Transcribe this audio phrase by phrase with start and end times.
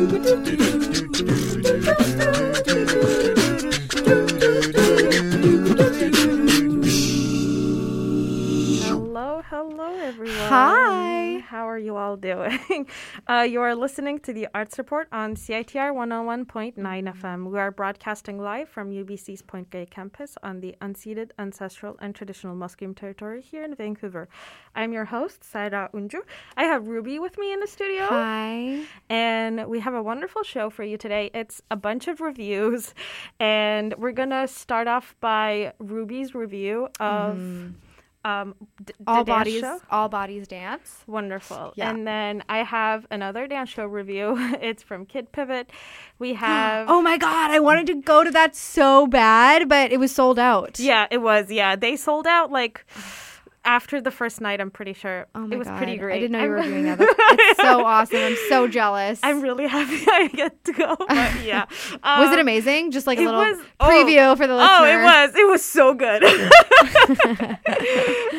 [0.00, 0.49] Hello,
[13.30, 17.48] Uh, you are listening to the Arts Report on CITR 101.9 FM.
[17.48, 22.56] We are broadcasting live from UBC's Point Grey campus on the unceded, ancestral, and traditional
[22.56, 24.28] Musqueam territory here in Vancouver.
[24.74, 26.22] I'm your host, Saira Unju.
[26.56, 28.06] I have Ruby with me in the studio.
[28.06, 28.82] Hi.
[29.08, 31.30] And we have a wonderful show for you today.
[31.32, 32.94] It's a bunch of reviews,
[33.38, 37.38] and we're going to start off by Ruby's review of.
[38.22, 39.80] Um, d- All bodies, show.
[39.90, 41.02] all bodies dance.
[41.06, 41.72] Wonderful.
[41.74, 41.88] Yeah.
[41.90, 44.34] And then I have another dance show review.
[44.60, 45.70] it's from Kidd Pivot.
[46.18, 46.88] We have.
[46.90, 50.38] Oh my god, I wanted to go to that so bad, but it was sold
[50.38, 50.78] out.
[50.78, 51.50] Yeah, it was.
[51.50, 51.76] Yeah.
[51.76, 52.84] They sold out like
[53.64, 55.26] after the first night, I'm pretty sure.
[55.34, 56.16] Oh my it was god, pretty great.
[56.16, 56.98] I didn't know you were doing that.
[56.98, 58.16] That's- so awesome.
[58.18, 59.20] I'm so jealous.
[59.22, 60.96] I'm really happy I get to go.
[60.98, 61.08] But
[61.44, 61.66] yeah.
[61.68, 62.90] was it Um, amazing?
[62.90, 63.88] Just like a little was- oh.
[63.88, 64.76] preview for the listener.
[64.78, 65.34] Oh, it was.
[65.34, 66.22] It was so good.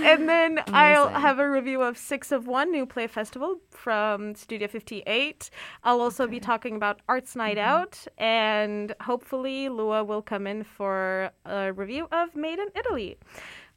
[0.04, 4.68] and then I'll have a review of Six of One New Play Festival from Studio
[4.68, 5.50] 58.
[5.84, 7.60] I'll also be talking about Arts Night Mm-hmm.
[7.70, 13.18] Out, and hopefully Lua will come in for a review of Made in Italy.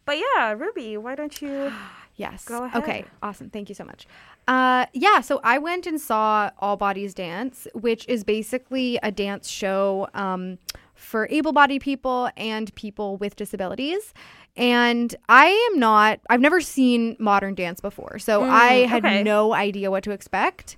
[0.04, 1.72] But yeah, Ruby, why don't you?
[2.16, 2.44] Yes.
[2.44, 2.80] Go ahead.
[2.80, 3.04] Okay.
[3.24, 3.50] Awesome.
[3.50, 4.06] Thank you so much.
[4.46, 5.20] Uh, yeah.
[5.20, 10.58] So I went and saw All Bodies Dance, which is basically a dance show um,
[10.94, 14.14] for able-bodied people and people with disabilities.
[14.56, 16.20] And I am not.
[16.30, 19.22] I've never seen modern dance before, so I had Mm, okay.
[19.24, 20.76] no idea what to expect.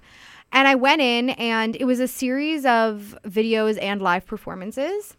[0.53, 5.15] And I went in, and it was a series of videos and live performances.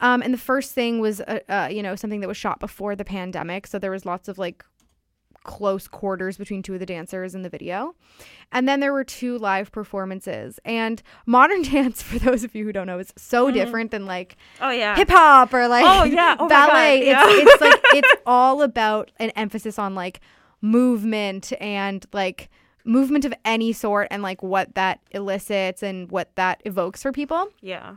[0.00, 2.94] Um, and the first thing was, uh, uh, you know, something that was shot before
[2.96, 4.64] the pandemic, so there was lots of like
[5.44, 7.94] close quarters between two of the dancers in the video.
[8.50, 10.58] And then there were two live performances.
[10.64, 14.36] And modern dance, for those of you who don't know, is so different than like
[14.62, 14.96] Oh yeah.
[14.96, 16.36] hip hop or like Oh, yeah.
[16.38, 17.06] Oh ballet.
[17.06, 17.24] Yeah.
[17.26, 20.20] It's, it's like it's all about an emphasis on like
[20.62, 22.48] movement and like
[22.86, 27.48] movement of any sort and like what that elicits and what that evokes for people.
[27.60, 27.96] yeah.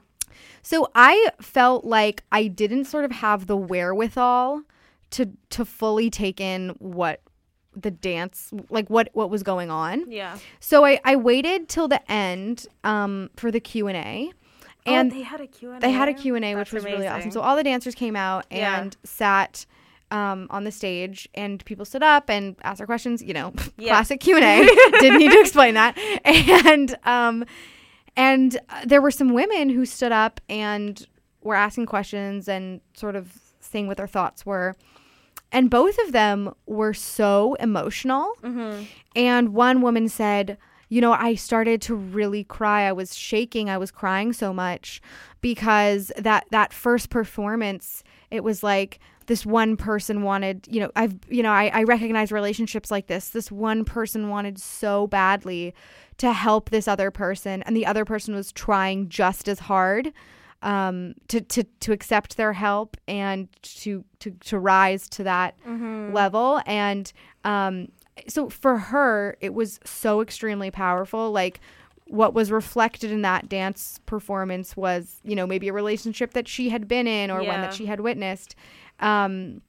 [0.61, 4.63] So I felt like I didn't sort of have the wherewithal
[5.11, 7.21] to to fully take in what
[7.75, 10.09] the dance like what what was going on.
[10.11, 10.37] Yeah.
[10.59, 14.31] So I I waited till the end um for the Q&A
[14.85, 15.79] and oh, they had a Q&A.
[15.79, 17.31] they had a Q&A which That's was really awesome.
[17.31, 18.79] So all the dancers came out Yeah.
[18.81, 19.65] and sat
[20.09, 23.89] um, on the stage and people stood up and asked their questions, you know, Yeah.
[23.89, 24.39] classic Q&A.
[25.01, 25.97] Didn't need to explain that.
[26.25, 27.45] And um
[28.17, 31.05] and uh, there were some women who stood up and
[31.41, 34.75] were asking questions and sort of saying what their thoughts were.
[35.51, 38.33] And both of them were so emotional.
[38.41, 38.83] Mm-hmm.
[39.15, 40.57] And one woman said,
[40.89, 42.87] You know, I started to really cry.
[42.87, 43.69] I was shaking.
[43.69, 44.99] I was crying so much
[45.39, 51.15] because that, that first performance, it was like this one person wanted, you know, I've,
[51.29, 53.29] you know, I, I recognize relationships like this.
[53.29, 55.73] This one person wanted so badly
[56.17, 60.11] to help this other person, and the other person was trying just as hard
[60.63, 65.55] um, to, to, to accept their help and to, to, to rise to that
[66.13, 66.61] level.
[66.65, 67.11] And
[67.43, 67.89] um,
[68.27, 71.31] so for her, it was so extremely powerful.
[71.31, 71.59] Like,
[72.09, 76.69] what was reflected in that dance performance was, you know, maybe a relationship that she
[76.69, 78.55] had been in or one that she had witnessed.
[78.99, 79.61] Um,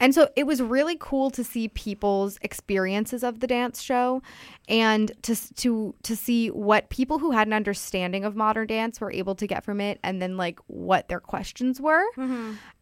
[0.00, 4.22] and so it was really cool to see people's experiences of the dance show
[4.68, 9.10] and to to to see what people who had an understanding of modern dance were
[9.10, 12.04] able to get from it and then like what their questions were.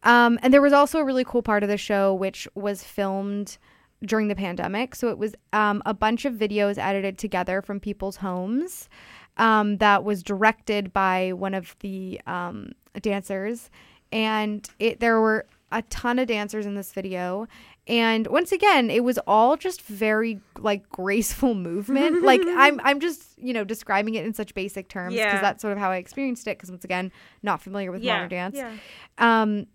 [0.03, 3.57] Um, and there was also a really cool part of the show which was filmed
[4.05, 4.93] during the pandemic.
[4.93, 8.89] So it was um, a bunch of videos edited together from people's homes
[9.37, 13.71] um, that was directed by one of the um, dancers.
[14.11, 17.47] And it there were a ton of dancers in this video.
[17.87, 22.23] And once again, it was all just very like graceful movement.
[22.23, 25.41] like I'm I'm just, you know, describing it in such basic terms because Yeah.
[25.41, 27.11] that's sort of how I experienced it because once again,
[27.43, 28.13] not familiar with Yeah.
[28.15, 28.55] modern dance.
[28.57, 28.71] Yeah.
[29.17, 29.67] Um,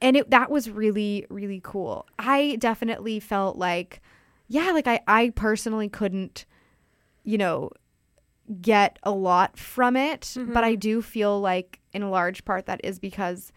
[0.00, 2.06] and it that was really really cool.
[2.18, 4.00] I definitely felt like,
[4.48, 6.44] yeah, like I I personally couldn't,
[7.24, 7.70] you know,
[8.60, 12.80] get a lot from it, but I do feel like in a large part that
[12.84, 13.52] is because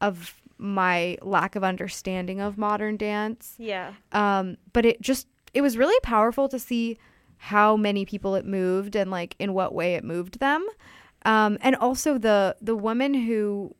[0.00, 3.54] of my lack of understanding of modern dance.
[3.58, 3.94] Yeah.
[4.12, 6.98] Um, but it just it was really powerful to see
[7.38, 10.66] how many people it moved and like in what way it moved them.
[11.24, 13.74] Um, and also the the woman who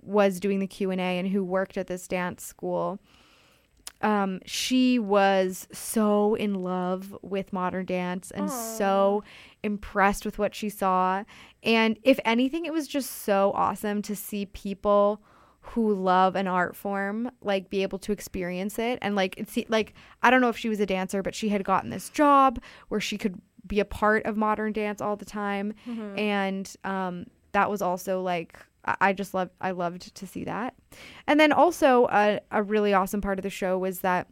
[0.00, 2.98] was doing the Q and A and who worked at this dance school.
[4.02, 9.24] um, she was so in love with modern dance and so
[9.62, 11.24] impressed with what she saw.
[11.62, 15.22] And if anything, it was just so awesome to see people
[15.68, 19.94] who love an art form like be able to experience it and like it's like
[20.22, 23.00] I don't know if she was a dancer but she had gotten this job where
[23.00, 25.72] she could be a part of modern dance all the time
[26.18, 30.74] and um that was also like I I just loved I loved to see that.
[31.26, 34.28] And then also a, a really awesome part of the show was that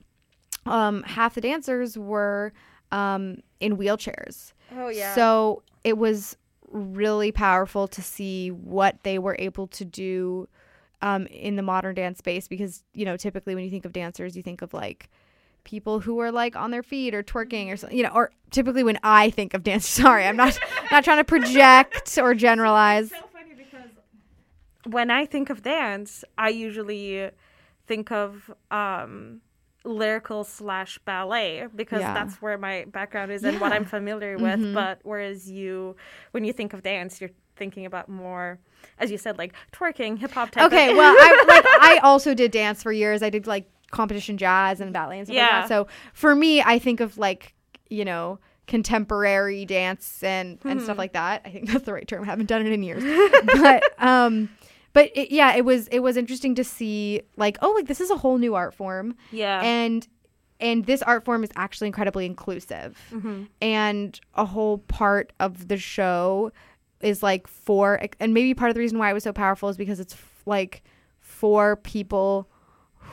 [0.66, 2.52] um half the dancers were
[2.90, 4.52] um in wheelchairs.
[4.76, 5.14] Oh yeah.
[5.14, 6.36] So it was
[6.68, 10.48] really powerful to see what they were able to do
[11.02, 14.36] um, in the modern dance space because, you know, typically when you think of dancers,
[14.36, 15.10] you think of like
[15.64, 18.82] people who are like on their feet or twerking or something, you know, or typically
[18.82, 20.58] when I think of dance, sorry, I'm not
[20.90, 23.10] not trying to project or generalize.
[23.10, 23.90] so funny because
[24.86, 27.30] when I think of dance, I usually
[27.86, 29.40] think of um,
[29.84, 32.14] lyrical slash ballet because Yeah.
[32.14, 34.60] that's where my background is and what I'm familiar with.
[34.60, 34.74] Mhm.
[34.74, 35.96] But whereas you,
[36.32, 37.30] when you think of dance, you're
[37.62, 38.58] thinking about more,
[38.98, 40.64] as you said, like twerking, hip hop type.
[40.66, 43.22] Okay, well, I like I also did dance for years.
[43.22, 45.60] I did like competition jazz and ballet and stuff like Yeah.
[45.60, 45.68] that.
[45.68, 47.54] So for me, I think of like
[47.88, 50.84] you know contemporary dance and and Hmm.
[50.84, 51.42] stuff like that.
[51.44, 52.22] I think that's the right term.
[52.24, 53.04] I haven't done it in years,
[53.62, 54.48] but um,
[54.92, 58.10] but it, yeah, it was it was interesting to see like oh like this is
[58.10, 59.60] a whole new art form yeah.
[59.62, 60.08] and
[60.60, 63.48] and this art form is actually incredibly inclusive Mhm.
[63.60, 66.52] and a whole part of the show
[67.02, 69.76] is like for and maybe part of the reason why it was so powerful is
[69.76, 70.82] because it's f- like
[71.20, 72.48] for people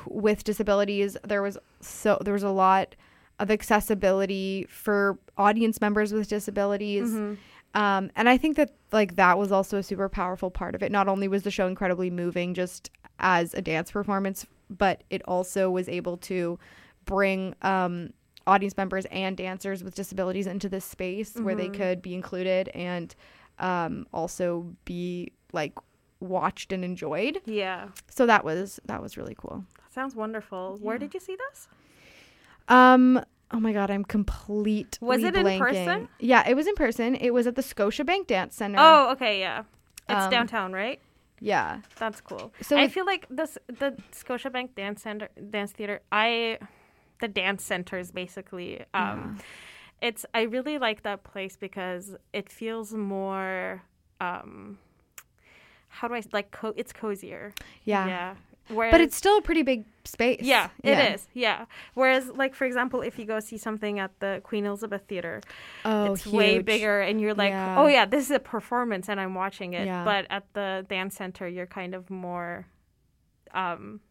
[0.06, 2.96] with disabilities there was so there was a lot
[3.40, 7.38] of accessibility for audience members with disabilities Mhm.
[7.74, 10.92] um, and I think that like that was also a super powerful part of it.
[10.92, 12.90] Not only was the show incredibly moving just
[13.20, 16.58] as a dance performance, but it also was able to
[17.06, 18.12] bring um,
[18.48, 21.74] audience members and dancers with disabilities into this space where they Mhm.
[21.76, 23.16] could be included and
[23.60, 25.74] um, also be like
[26.20, 27.40] watched and enjoyed.
[27.46, 27.90] Yeah.
[28.10, 29.66] So that was that was really cool.
[29.78, 30.78] That sounds wonderful.
[30.82, 31.68] Where did you see this?
[32.68, 33.24] Um.
[33.52, 35.00] Oh my God, I'm complete.
[35.02, 36.08] Was it in person?
[36.20, 37.16] Yeah, it was in person.
[37.16, 38.78] It was at the Scotiabank Dance Center.
[38.80, 39.64] Oh, okay, yeah.
[40.08, 41.00] It's Um, downtown, right?
[41.40, 41.82] yeah.
[41.98, 42.54] That's cool.
[42.62, 46.02] So I feel like this the Scotiabank Dance Center Dance Theater.
[46.12, 46.60] I
[47.22, 48.84] the dance centers basically.
[48.94, 49.40] Um,
[50.02, 53.84] It's I really like that place because it feels more.
[54.22, 54.78] Um,
[55.90, 56.52] how do I like?
[56.52, 57.54] Co- it's cozier.
[57.84, 58.08] Yeah.
[58.08, 58.36] Yeah.
[58.70, 60.42] Whereas, But it's still a pretty big space.
[60.44, 61.28] yeah, it is.
[61.34, 61.60] yeah.
[61.62, 61.66] Yeah.
[61.96, 65.42] Whereas, like for example, if you go see something at the Queen Elizabeth Theater,
[65.84, 67.80] Oh, it's way bigger, and you're like, Yeah.
[67.80, 69.88] oh yeah, this is a performance, and I'm watching it.
[69.88, 70.06] Yeah.
[70.06, 72.68] But at the dance center, you're kind of more.
[73.56, 74.02] Um,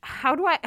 [0.00, 0.58] how do I?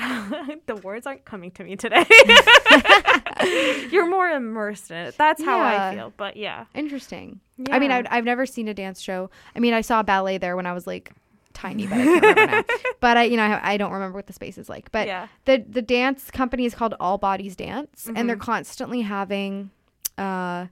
[0.65, 2.05] the words aren't coming to me today.
[3.91, 5.17] you're more immersed in it.
[5.17, 5.89] That's how Yeah.
[5.89, 6.13] I feel.
[6.15, 6.65] But yeah.
[6.73, 7.39] Interesting.
[7.71, 9.29] I mean, I've, I've never seen a dance show.
[9.55, 11.11] I mean, I saw ballet there when I was like
[11.53, 12.63] tiny, but I can't remember now.
[12.99, 14.91] But I, you know, I, I don't remember what the space is like.
[14.91, 15.27] But yeah.
[15.45, 18.41] the the dance company is called All Bodies Dance, and they're Mhm.
[18.41, 19.71] constantly having
[20.17, 20.67] uh,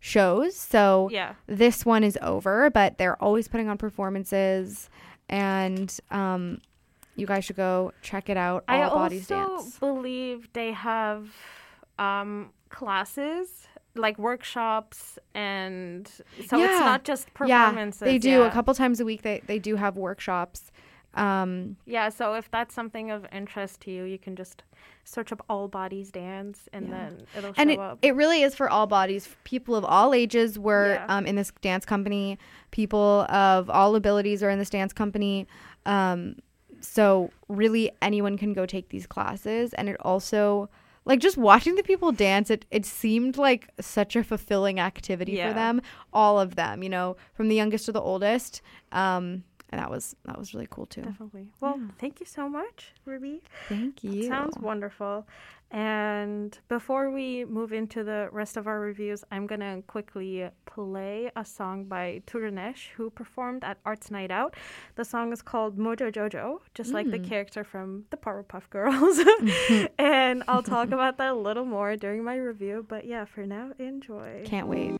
[0.00, 0.56] shows.
[0.56, 1.34] So Yeah.
[1.46, 4.88] this one is over, but they're always putting on performances,
[5.28, 6.60] and um,
[7.16, 8.64] you guys should go check it out.
[8.68, 9.78] All I Bodies also Dance.
[9.78, 11.28] believe they have
[11.98, 16.24] um, classes like workshops and so
[16.60, 18.02] it's not just performances.
[18.02, 18.46] Yeah, they do yeah.
[18.46, 19.22] a couple times a week.
[19.22, 20.72] They they do have workshops.
[21.14, 24.64] Um, Yeah, so if that's something of interest to you, you can just
[25.04, 26.90] search up all bodies dance and Yeah.
[26.90, 27.98] then it'll show and it, up.
[28.02, 29.28] it really is for all bodies.
[29.44, 31.06] People of all ages were Yeah.
[31.08, 32.36] um, in this dance company.
[32.72, 35.46] People of all abilities are in this dance company.
[35.86, 36.36] Um,
[36.80, 40.68] so really, anyone can go take these classes, and it also
[41.04, 42.50] like just watching the people dance.
[42.50, 45.48] It it seemed like such a fulfilling activity Yeah.
[45.48, 45.82] for them.
[46.12, 48.62] All of them, you know, from the youngest to the oldest.
[48.92, 51.02] Um, and that was that was really cool too.
[51.02, 51.48] Definitely.
[51.60, 51.88] Well, Yeah.
[51.98, 53.42] thank you so much, Ruby.
[53.68, 54.28] Thank you.
[54.28, 55.26] Sounds wonderful.
[55.72, 61.32] And before we move into the rest of our reviews, I'm going to quickly play
[61.34, 64.54] a song by Turunesh, who performed at Arts Night Out.
[64.94, 67.28] The song is called Mojo Jojo, just like the Mm.
[67.28, 69.18] character from the Powerpuff Girls.
[69.98, 72.86] and I'll talk about that a little more during my review.
[72.88, 74.42] But yeah, for now, enjoy.
[74.44, 74.94] Can't wait.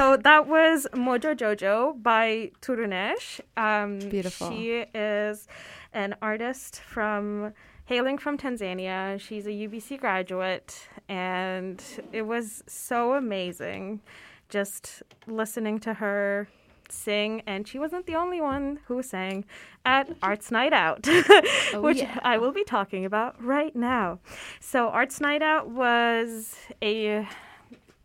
[0.00, 3.38] So that was Mojo Jojo by Turunesh.
[3.58, 4.50] Um, Beautiful.
[4.50, 5.46] She is
[5.92, 7.52] an artist from
[7.84, 9.20] hailing from Tanzania.
[9.20, 14.00] She's a UBC graduate, and it was so amazing
[14.48, 16.48] just listening to her
[16.88, 17.42] sing.
[17.46, 19.44] And she wasn't the only one who sang
[19.84, 21.06] at Arts Night Out,
[21.74, 22.18] which yeah.
[22.22, 24.20] I will be talking about right now.
[24.60, 27.28] So Arts Night Out was a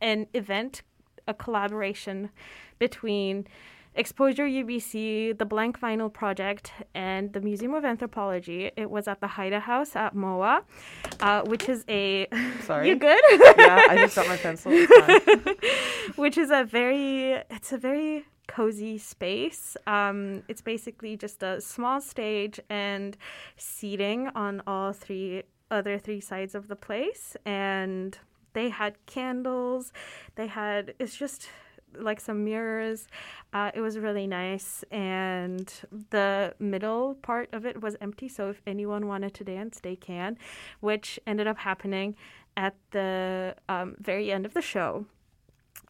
[0.01, 0.81] an event,
[1.27, 2.29] a collaboration
[2.79, 3.47] between
[3.97, 8.69] Exposure UBC, the Blank Vinyl Project, and the Museum of Anthropology.
[8.75, 10.63] It was at the Haida House at MOA,
[11.21, 12.27] uh, which is a.
[12.63, 12.89] Sorry.
[12.89, 13.21] You good?
[13.57, 14.71] yeah, I just got my pencil.
[16.15, 21.99] Which is a very it's a very cozy space um, it's basically just a small
[21.99, 23.17] stage and
[23.57, 25.41] seating on all three
[25.71, 28.19] other three sides of the place and
[28.55, 29.93] they had candles
[30.35, 31.49] they had it's just
[31.97, 33.07] like some mirrors
[33.53, 35.71] uh, it was really nice and
[36.09, 40.37] the middle part of it was empty so if anyone wanted to dance they can
[40.79, 42.15] which ended up happening
[42.57, 45.05] at the um, very end of the show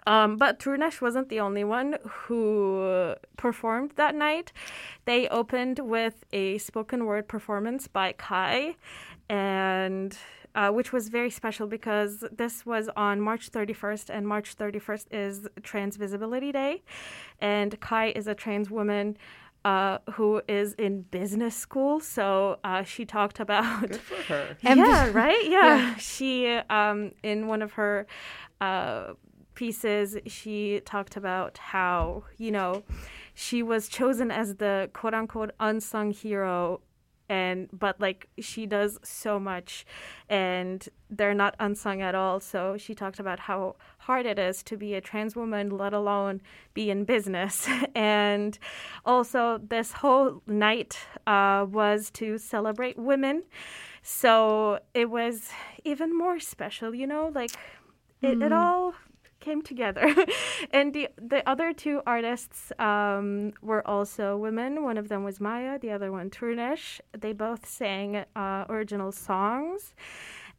[0.07, 4.51] um, but Turunesh wasn't the only one who performed that night.
[5.05, 8.75] They opened with a spoken word performance by Kai,
[9.29, 10.15] and
[10.55, 15.47] uh, which was very special because this was on March 31st, and March 31st is
[15.61, 16.83] Trans Visibility Day.
[17.39, 19.17] And Kai is a trans woman
[19.65, 21.99] uh, who is in business school.
[21.99, 23.81] So uh, she talked about.
[23.81, 24.57] Good for her.
[24.63, 25.43] yeah, right?
[25.49, 25.95] Yeah.
[25.97, 28.07] She, um, in one of her
[28.61, 29.13] uh,
[29.55, 32.83] pieces, she talked about how, you know,
[33.33, 36.81] she was chosen as the quote unquote unsung hero
[37.29, 39.85] and but like she does so much
[40.29, 42.39] and they're not unsung at all.
[42.39, 46.41] So she talked about how hard it is to be a trans woman let alone
[46.73, 47.67] be in business.
[47.95, 48.57] And
[49.05, 53.43] also this whole night uh, was to celebrate women.
[54.01, 55.49] So it was
[55.83, 57.51] even more special you know like
[58.21, 58.93] it, it all
[59.45, 60.05] came together.
[60.77, 64.71] and the the other two artists um, were also women.
[64.89, 66.99] One of them was Maya, the other one Turunesh.
[67.23, 69.81] They both sang uh, original songs.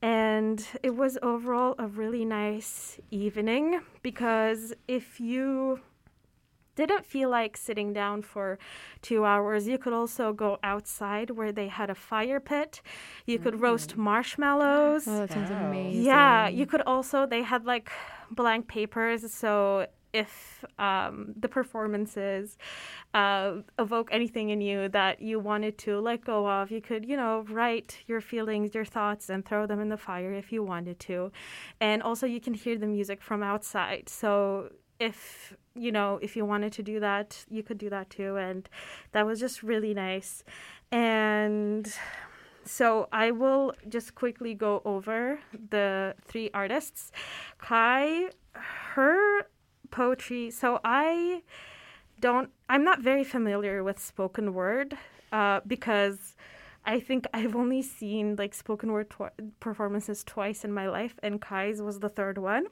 [0.03, 5.81] And it was overall a really nice evening because if you
[6.77, 8.59] didn't feel like sitting down for
[9.01, 12.83] two hours, you could also go outside where they had a fire pit.
[13.25, 15.05] You could roast marshmallows.
[15.09, 15.69] Oh, that sounds Wow.
[15.69, 16.05] amazing.
[16.05, 17.91] Yeah, you could also they had like
[18.31, 22.57] blank papers, so if um, the performances
[23.13, 27.17] uh, evoke anything in you that you wanted to let go of, you could, you
[27.17, 30.99] know, write your feelings, your thoughts, and throw them in the fire if you wanted
[31.01, 31.31] to.
[31.81, 34.09] And also, you can hear the music from outside.
[34.09, 38.37] So if you know if you wanted to do that you could do that too
[38.37, 38.67] and
[39.13, 40.43] that was just really nice
[40.91, 41.93] and
[42.67, 45.39] so I will just quickly go over
[45.71, 47.13] the three artists.
[47.59, 49.47] Kai, her
[49.91, 50.51] poetry.
[50.51, 51.43] So I
[52.21, 52.51] don't.
[52.69, 54.97] I'm not very familiar with spoken word
[55.33, 56.37] uh, because
[56.85, 59.31] I think I've only seen like spoken word twi-
[59.61, 62.67] performances twice in my life, and Kai's was the third one.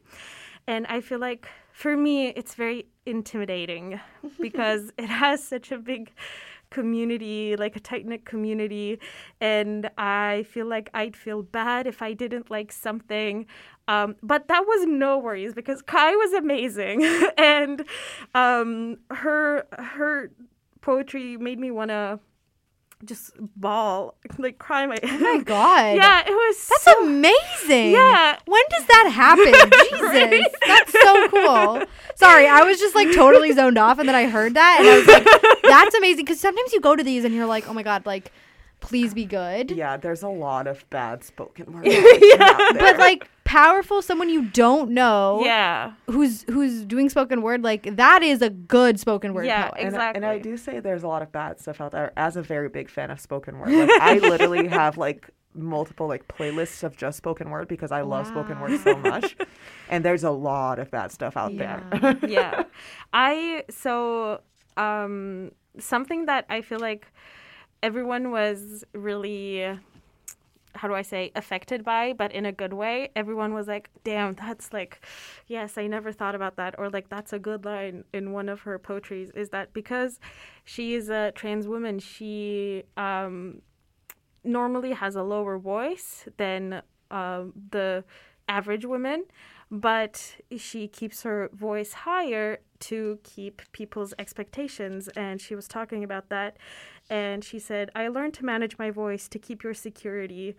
[0.66, 4.00] And I feel like for me, it's very intimidating
[4.40, 6.12] because it has such a big
[6.74, 8.98] community, like a tight knit community.
[9.40, 13.46] And I feel like I'd feel bad if I didn't like something.
[13.86, 17.04] Um, but that was no worries because Kai was amazing.
[17.38, 17.84] and
[18.34, 20.32] um, her, her
[20.80, 22.18] poetry made me want to
[23.04, 24.98] just bawl, like cry my.
[25.02, 25.96] Oh my god.
[25.96, 27.92] yeah, it was That's so amazing.
[27.92, 28.38] Yeah.
[28.46, 29.52] When does that happen?
[30.32, 30.52] Jesus.
[30.66, 31.82] That's so cool.
[32.16, 34.98] Sorry, I was just like totally zoned off and then I heard that and I
[34.98, 36.24] was like, that's amazing.
[36.24, 38.30] Because sometimes you go to these and you're like, oh my God, like,
[38.84, 39.70] please be good.
[39.70, 41.86] Yeah, there's a lot of bad spoken word.
[41.86, 45.92] yeah, But like powerful, someone you don't know Yeah.
[46.06, 49.84] who's who's doing spoken word, like that is a good spoken word Yeah, poet.
[49.84, 52.12] and, I- and I do say there's a lot of bad stuff out there.
[52.16, 56.26] As a very big fan of spoken word, like I literally have like multiple like
[56.26, 59.36] playlists of just spoken word because I love spoken word so much.
[59.88, 61.82] And there's a lot of bad stuff out there.
[62.26, 62.64] yeah.
[63.12, 64.40] I so
[64.76, 67.06] um something that I feel like
[67.84, 69.78] everyone was really
[70.76, 73.10] how do I say affected by, but in a good way.
[73.14, 75.04] Everyone was like, "Damn, that's like,
[75.46, 78.62] yes, I never thought about that," or like, "That's a good line in one of
[78.62, 80.18] her poetries." Is that because
[80.64, 82.00] she is a trans woman?
[82.00, 83.62] She um,
[84.42, 88.04] normally has a lower voice than um the
[88.48, 89.24] average woman,
[89.70, 95.08] but she keeps her voice higher to keep people's expectations.
[95.08, 96.56] And she was talking about that.
[97.10, 100.56] And she said, I learned to manage my voice to keep your security.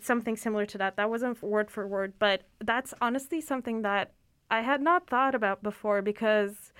[0.00, 0.96] Something similar to that.
[0.96, 4.12] That wasn't word for word, but that's honestly something that
[4.50, 6.72] I had not thought about before because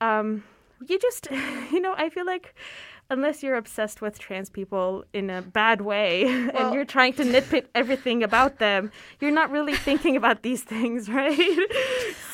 [0.00, 0.44] um,
[0.86, 1.28] you just,
[1.72, 2.54] you know, I feel like
[3.10, 7.66] unless you're obsessed with trans people in a bad way and you're trying to nitpick
[7.74, 8.90] everything about them,
[9.20, 11.58] you're not really thinking about these things, right?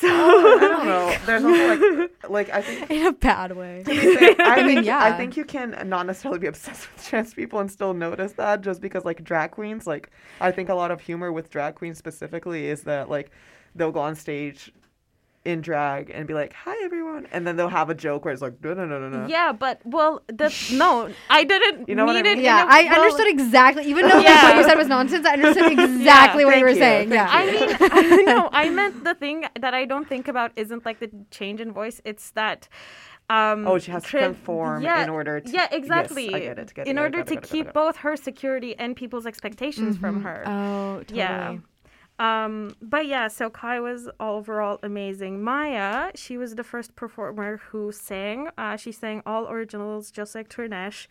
[0.03, 1.17] So, I don't know.
[1.25, 3.83] There's also like, like I think in a bad way.
[3.87, 4.99] I, mean, think, yeah.
[5.03, 8.61] I think you can not necessarily be obsessed with trans people and still notice that
[8.61, 11.97] just because like drag queens, like I think a lot of humor with drag queens
[11.97, 13.31] specifically is that like
[13.75, 14.71] they'll go on stage
[15.45, 18.41] in drag and be like, "Hi everyone," and then they'll have a joke where it's
[18.41, 22.05] like, "No, no, no, no, no." yeah, but well, the no, I didn't You know
[22.05, 23.83] what I mean it Yeah, a- I well, understood exactly.
[23.85, 24.43] Even though like, Yeah.
[24.49, 27.09] what you said was nonsense, I understood exactly what you were you, saying.
[27.09, 27.29] thank Yeah.
[27.29, 30.99] I mean, I, no, I meant the thing that I don't think about isn't like
[30.99, 31.99] the change in voice.
[32.05, 32.69] It's that.
[33.29, 36.33] Um, Oh, she has to tra- conform in order to- Yeah, yes, exactly.
[36.35, 38.95] I get it, get in it, order it, to it, keep both her security and
[38.95, 40.43] people's expectations from her.
[40.45, 41.17] oh, totally.
[41.19, 41.57] Yeah.
[42.19, 45.43] Um, but yeah, so Kai was overall amazing.
[45.43, 48.49] Maya, she was the first performer who sang.
[48.57, 51.07] Uh, she sang all originals, just like Turunesh.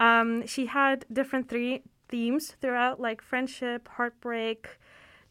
[0.00, 4.78] Um, she had different three themes throughout, like friendship, heartbreak.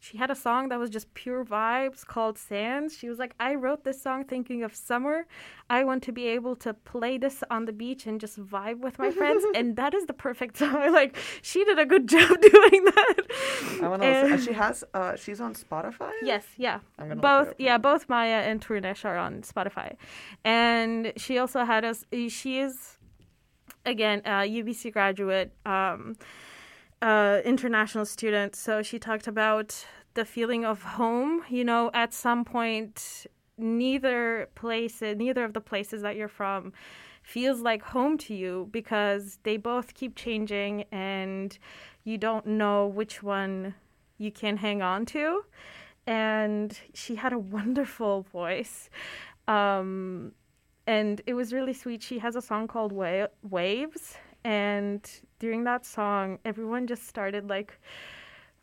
[0.01, 2.97] She had a song that was just pure vibes called Sands.
[2.97, 5.25] She was like, I wrote this song thinking of summer.
[5.69, 8.97] I want to be able to play this on the beach and just vibe with
[8.97, 9.43] my friends.
[9.55, 10.93] and that is the perfect song.
[10.99, 13.15] Like, she did a good job doing that.
[13.81, 14.07] I want to.
[14.07, 14.83] And- She has.
[14.93, 16.11] Uh, she's on Spotify.
[16.23, 16.79] Yes, yeah.
[16.97, 19.95] I'm both yeah, both Maya and Turunesh are on Spotify.
[20.45, 22.97] And she also had us she is
[23.85, 26.15] again a UBC graduate um
[27.01, 32.43] uh international student, so she talked about the feeling of home, you know, at some
[32.43, 33.25] point
[33.57, 36.71] neither place neither of the places that you're from
[37.21, 41.59] feels like home to you because they both keep changing and
[42.05, 43.75] you don't know which one
[44.17, 45.43] you can hang on to.
[46.07, 48.89] And she had a wonderful voice
[49.47, 50.31] um,
[50.85, 52.01] and it was really sweet.
[52.01, 57.79] She has a song called Wa- waves and during that song everyone just started like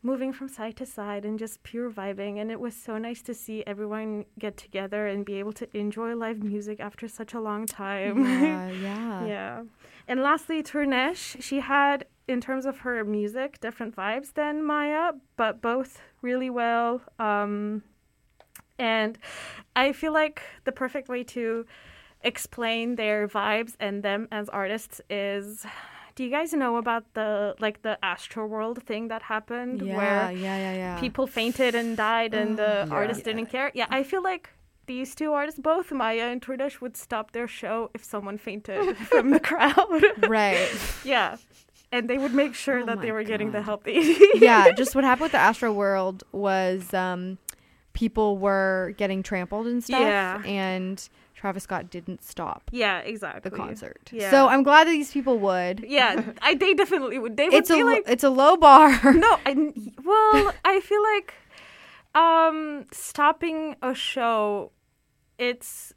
[0.02, 3.34] moving from side to side and just pure vibing and it was so nice to
[3.34, 7.66] see everyone get together and be able to enjoy live music after such a long
[7.66, 9.26] time Yeah, yeah.
[9.26, 9.62] yeah.
[10.08, 15.60] And lastly, Turunesh, she had, in terms of her music, different vibes than Maya, but
[15.60, 17.00] both really well.
[17.18, 17.82] Um,
[18.78, 19.18] and
[19.74, 21.66] I feel like the perfect way to
[22.26, 25.64] explain their vibes and them as artists is
[26.16, 30.22] do you guys know about the like the astro world thing that happened Yeah, where
[30.32, 31.00] yeah, yeah, yeah.
[31.00, 32.94] people fainted and died and the Yeah.
[33.00, 33.70] artist didn't care.
[33.74, 34.44] Yeah, I feel like
[34.86, 39.30] these two artists, both Maya and Turunesh, would stop their show if someone fainted from
[39.30, 40.02] the crowd.
[40.28, 40.70] right.
[41.04, 41.36] yeah.
[41.92, 44.40] And they would make sure Oh that they were getting the help they needed.
[44.42, 47.38] yeah, just what happened with the Astro World was um,
[47.92, 50.42] people were getting trampled and stuff, Yeah.
[50.44, 50.96] and
[51.36, 53.50] Travis Scott didn't stop Yeah, exactly.
[53.50, 54.08] the concert.
[54.10, 54.30] Yeah.
[54.30, 55.84] So I'm glad that these people would.
[55.86, 57.36] Yeah, I, they definitely would.
[57.36, 58.88] They would It's a like, it's a low bar.
[59.12, 59.72] no, I,
[60.02, 61.34] well, I feel like
[62.14, 64.72] um, stopping a show,
[65.38, 65.92] it's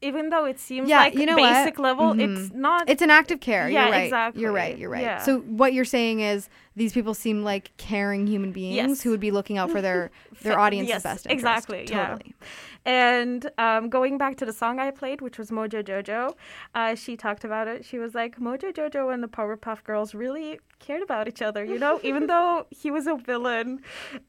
[0.00, 1.52] even though it seems Yeah, like you know what?
[1.64, 2.20] basic level, Mhm.
[2.42, 2.88] it's not.
[2.88, 3.68] It's an act of care.
[3.70, 4.04] Yeah, you're right.
[4.04, 4.42] exactly.
[4.42, 4.78] You're right.
[4.78, 5.02] You're right.
[5.02, 5.18] Yeah.
[5.22, 9.02] So what you're saying is these people seem like caring human beings Yes.
[9.02, 10.10] who would be looking out for their
[10.42, 11.40] their audience's yes, best interest.
[11.40, 12.18] exactly, yeah.
[12.86, 16.34] And um, going back to the song I played, which was Mojo Jojo,
[16.74, 17.84] uh, she talked about it.
[17.84, 21.78] She was like, Mojo Jojo and the Powerpuff Girls really cared about each other, you
[21.78, 21.98] know?
[22.02, 23.80] Even though he was a villain,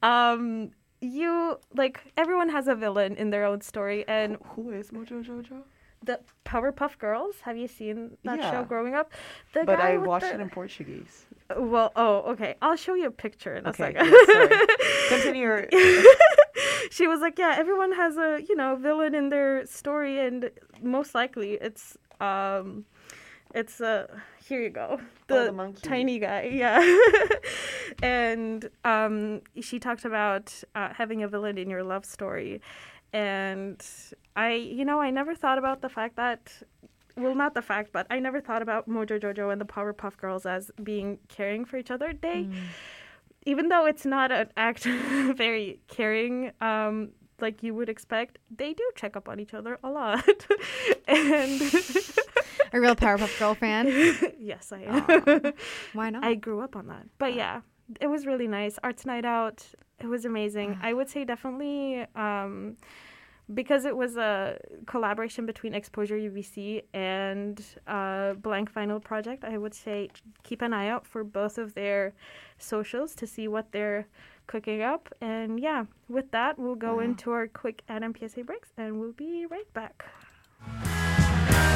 [0.02, 0.70] um,
[1.02, 4.04] you, like, everyone has a villain in their own story.
[4.08, 5.62] And Who is Mojo Jojo?
[6.04, 8.50] the Powerpuff Girls, have you seen that Yeah.
[8.52, 9.12] show growing up?
[9.54, 11.26] The But I watched the- it in Portuguese.
[11.56, 12.54] Well, oh, okay.
[12.62, 14.14] I'll show you a picture in a Okay, second.
[14.26, 14.66] sorry.
[15.08, 15.42] Continue.
[15.42, 15.68] Your,
[16.90, 20.50] she was like, yeah, everyone has a you know villain in their story, and
[20.82, 22.84] most likely it's um,
[23.54, 24.06] it's uh
[24.44, 25.80] here you go, the, Oh, the monkey.
[25.82, 26.78] tiny guy, yeah.
[28.02, 32.60] and um, she talked about uh, having a villain in your love story,
[33.12, 33.84] and
[34.36, 36.52] I, you know, I never thought about the fact that.
[37.18, 40.44] Well, not the fact, but I never thought about Mojo Jojo and the Powerpuff Girls
[40.44, 42.12] as being caring for each other.
[42.12, 42.46] They,
[43.46, 44.84] even though it's not an act
[45.36, 49.90] very caring um like you would expect they do check up on each other a
[49.90, 50.24] lot.
[51.08, 51.60] And
[52.72, 53.86] A real Powerpuff Girl fan.
[54.38, 55.52] yes i am.
[55.92, 56.24] Why not?
[56.24, 57.06] i grew up on that.
[57.18, 57.60] But yeah.
[58.00, 58.78] it was really nice.
[58.82, 59.64] Arts night out
[60.00, 60.78] it was amazing.
[60.82, 62.76] I would say definitely um
[63.54, 69.74] because it was a collaboration between Exposure UBC and uh, Blank Vinyl Project, I would
[69.74, 70.10] say
[70.42, 72.14] keep an eye out for both of their
[72.58, 74.06] socials to see what they're
[74.46, 75.08] cooking up.
[75.20, 79.12] And yeah, with that, we'll go into our quick ad and PSA breaks, and we'll
[79.12, 80.06] be right back.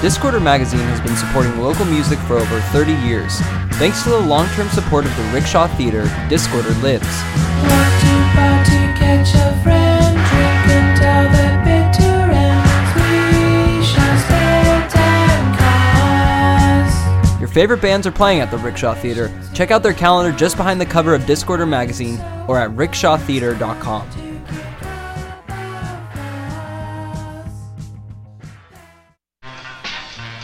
[0.01, 3.39] Discorder Magazine has been supporting local music for over 30 years.
[3.75, 7.07] Thanks to the long-term support of the Rickshaw Theater, Discorder lives.
[17.41, 19.31] Your favorite bands are playing at the Rickshaw Theater.
[19.55, 24.09] Check out their calendar just behind the cover of Discorder Magazine or at rickshawtheater.com.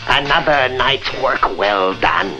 [0.09, 2.35] Another night's work well done.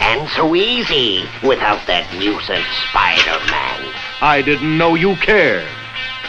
[0.00, 3.92] And so easy without that nuisance Spider-Man.
[4.22, 5.68] I didn't know you cared.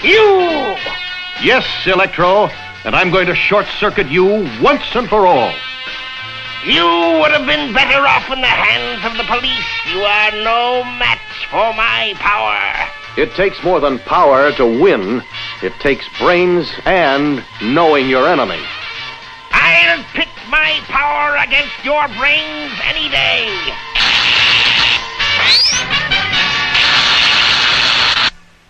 [0.03, 0.75] You!
[1.41, 2.47] Yes, Electro,
[2.83, 4.25] and I'm going to short circuit you
[4.61, 5.53] once and for all.
[6.65, 9.63] You would have been better off in the hands of the police.
[9.87, 12.59] You are no match for my power.
[13.17, 15.23] It takes more than power to win.
[15.63, 18.59] It takes brains and knowing your enemy.
[19.51, 23.47] I'll pit my power against your brains any day.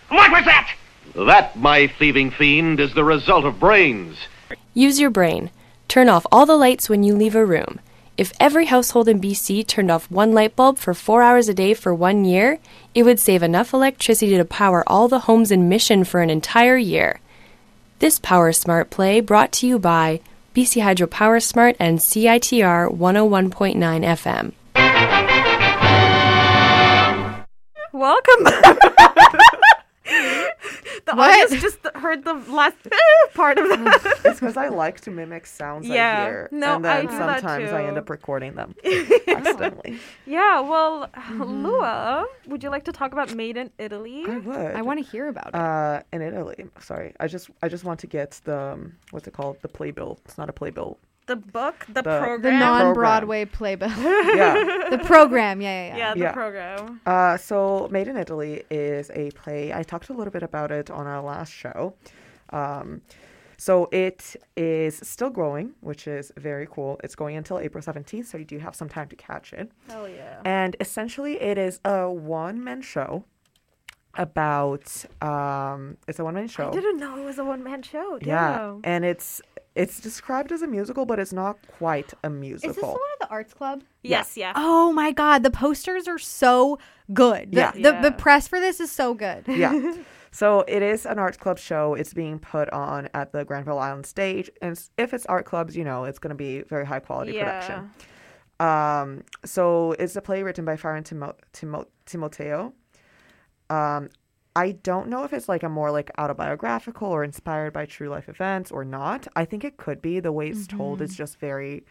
[0.10, 0.79] What was that?
[1.26, 4.18] That, my thieving fiend, is the result of brains.
[4.74, 5.52] Use your brain.
[5.90, 7.82] Turn off all the lights when you leave a room.
[8.16, 11.74] If every household in BC turned off one light bulb for four hours a day
[11.74, 12.60] for one year,
[12.96, 16.78] it would save enough electricity to power all the homes in Mission for an entire
[16.78, 17.20] year.
[18.00, 20.22] This Power Smart play brought to you by
[20.56, 23.74] BC Hydro Power Smart and CITR 101.9
[24.06, 24.54] FM.
[27.92, 28.48] Welcome.
[31.10, 31.43] the What?
[31.45, 32.76] audience just heard the last
[33.34, 34.19] part of that.
[34.26, 36.19] It's because I like to mimic sounds Yeah.
[36.19, 38.76] I hear, No, and I then do that sometimes I end up recording them
[39.28, 40.00] accidentally.
[40.26, 41.65] yeah, well, Mm-hmm.
[41.65, 44.26] Lua, would you like to talk about Made in Italy?
[44.28, 44.76] I would.
[44.76, 45.56] I want to hear about it.
[45.56, 46.65] Uh, in Italy.
[46.80, 49.58] Sorry, I just I just want to get the um, what's it called?
[49.62, 50.19] The playbill.
[50.26, 50.98] It's not a playbill.
[51.30, 52.42] The book, the, The- program.
[52.42, 53.89] the non-Broadway playbill.
[54.39, 54.88] Yeah.
[54.89, 55.62] the program.
[55.62, 55.98] Yeah, yeah, yeah.
[55.98, 56.32] yeah, the Yeah.
[56.34, 57.02] program.
[57.06, 59.72] Uh, so Made in Italy is a play.
[59.72, 61.94] I talked a little bit about it on our last show.
[62.52, 63.02] Um,
[63.58, 67.00] so it is still growing, which is very cool.
[67.04, 69.72] It's going until April 17th, so you do have some time to catch it.
[69.89, 70.39] Hell yeah.
[70.46, 73.26] And essentially, it is a one man show
[74.15, 75.06] about.
[75.22, 76.70] Um, it's a one man show.
[76.70, 78.18] I didn't know it was a one man show.
[78.22, 78.82] Yeah, Damn.
[78.84, 79.42] and it's
[79.82, 82.70] it's described as a musical, but it's not quite a musical.
[82.72, 83.84] Is this the one at the Arts Club?
[84.04, 84.54] Yes, yeah.
[84.56, 86.78] Oh my God, the posters are so
[87.13, 87.52] good.
[87.52, 87.72] The, Yeah.
[87.72, 88.02] the, Yeah.
[88.02, 89.46] the press for this is so good.
[89.48, 89.96] yeah.
[90.32, 91.96] So it is an arts club show.
[91.96, 95.84] It's being put on at the Granville Island stage, and if it's art clubs, you
[95.84, 97.89] know it's going to be very high quality production.
[98.60, 102.74] Um, so it's a play written by Farren Timo- Timo- Timoteo.
[103.72, 104.10] Um,
[104.60, 108.28] I don't know if it's like a more like autobiographical or inspired by true life
[108.28, 109.26] events or not.
[109.34, 110.19] I think it could be.
[110.19, 111.17] The way it's told is mm-hmm.
[111.17, 111.86] just very.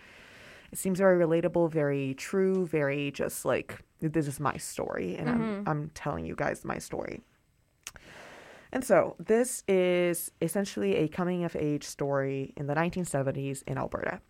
[0.70, 5.40] It seems very relatable, very true, very just like this is my story, and I'm
[5.40, 5.68] mm-hmm.
[5.68, 7.22] I'm telling you guys my story.
[8.70, 14.20] And so this is essentially a coming of age story in the 1970s in Alberta.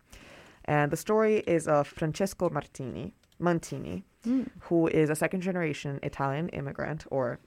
[0.63, 4.47] And the story is of Francesco Martini, Montini, mm.
[4.61, 7.39] who is a second generation Italian immigrant or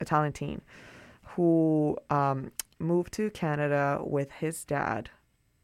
[0.00, 0.62] Italian teen
[1.34, 5.10] who um, moved to Canada with his dad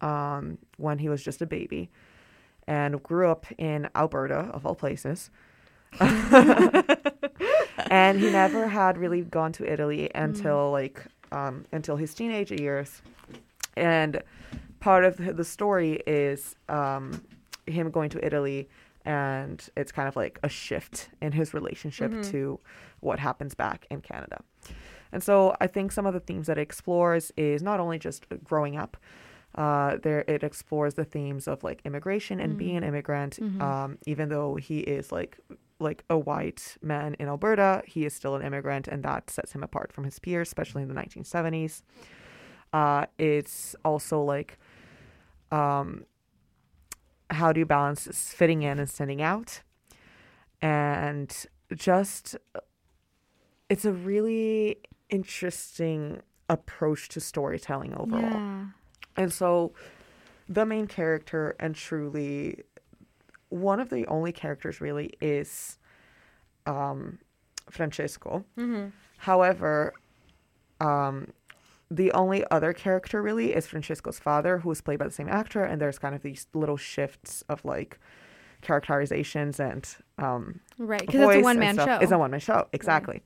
[0.01, 1.91] um, when he was just a baby
[2.67, 5.31] and grew up in Alberta, of all places.
[7.91, 13.03] and he never had really gone to Italy until like um, until his teenage years.
[13.77, 14.23] And
[14.81, 17.23] part of the the story is um,
[17.67, 18.69] him going to Italy,
[19.07, 22.61] and it's kind of like a shift in his relationship to
[23.01, 24.43] what happens back in Canada.
[25.13, 28.27] And so I think some of the themes that it explores is not only just
[28.45, 28.97] growing up.
[29.55, 33.39] Uh, there it explores the themes of like immigration and being an immigrant.
[33.63, 35.39] Um, even though he is like
[35.79, 39.63] like a white man in Alberta, he is still an immigrant, and that sets him
[39.63, 41.83] apart from his peers, especially in the 1970s.
[42.73, 44.59] Uh, it's also like,
[45.53, 46.05] um,
[47.31, 49.63] how do you balance fitting in and standing out,
[50.63, 52.37] and just
[53.69, 54.79] it's a really
[55.11, 58.23] interesting approach to storytelling overall.
[58.23, 58.65] Yeah.
[59.17, 59.73] And so
[60.49, 62.63] the main character and truly
[63.49, 65.79] one of the only characters really is
[66.67, 67.19] um,
[67.71, 68.45] Francesco.
[69.19, 69.95] However,
[70.81, 71.33] um,
[71.91, 75.63] the only other character really is Francesco's father, who is played by the same actor,
[75.63, 77.99] and there's kind of these little shifts of like
[78.63, 79.87] characterizations and
[80.19, 81.99] um, Right, because it's a one man show.
[82.01, 83.23] It's a one man show, exactly.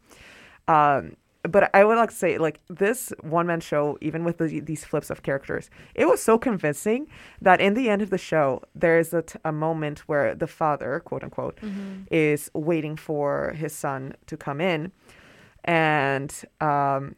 [0.68, 4.61] Um, but I would like to say, like this one man show, even with the,
[4.61, 7.07] these flips of characters, it was so convincing
[7.40, 10.46] that in the end of the show, there is a, t- a moment where the
[10.46, 12.03] father, quote unquote, Mm-hmm.
[12.11, 14.92] is waiting for his son to come in,
[15.64, 17.14] and um,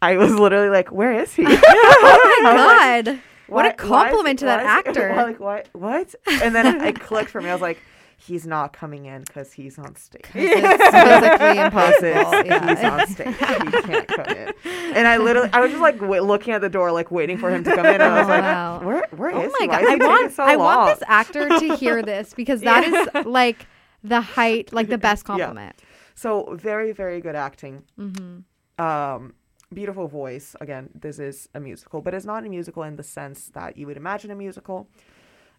[0.00, 3.20] I was literally like, "Where is he?" oh my God.
[3.48, 5.14] what Why- a is- compliment to that why is he- actor.
[5.16, 5.68] like what?
[5.72, 6.14] What?
[6.42, 7.48] And then it clicked for me.
[7.50, 7.78] I was like,
[8.16, 12.34] "He's not coming in because he's on stage." It's physically impossible.
[12.34, 13.26] it's- he's on stage.
[13.36, 14.52] He can't come in.
[14.96, 17.50] And I literally, I was just like w- looking at the door, like waiting for
[17.50, 17.94] him to come in.
[18.00, 18.80] And I was Oh, like, wow.
[18.84, 19.68] where, where Oh is my he?
[19.68, 20.76] Why is I want so I long?
[20.76, 23.66] want this actor to hear this because that is like
[24.04, 25.74] the height, like the best compliment.
[26.14, 27.82] So very, very good acting.
[27.98, 28.82] Mm-hmm.
[28.84, 29.34] Um,
[29.72, 30.56] beautiful voice.
[30.60, 33.86] Again, this is a musical, but it's not a musical in the sense that you
[33.86, 34.88] would imagine a musical,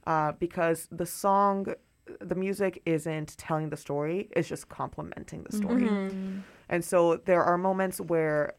[0.07, 1.67] uh, because the song,
[2.19, 5.89] the music isn't telling the story; it's just complementing the story.
[6.69, 8.53] And so there are moments where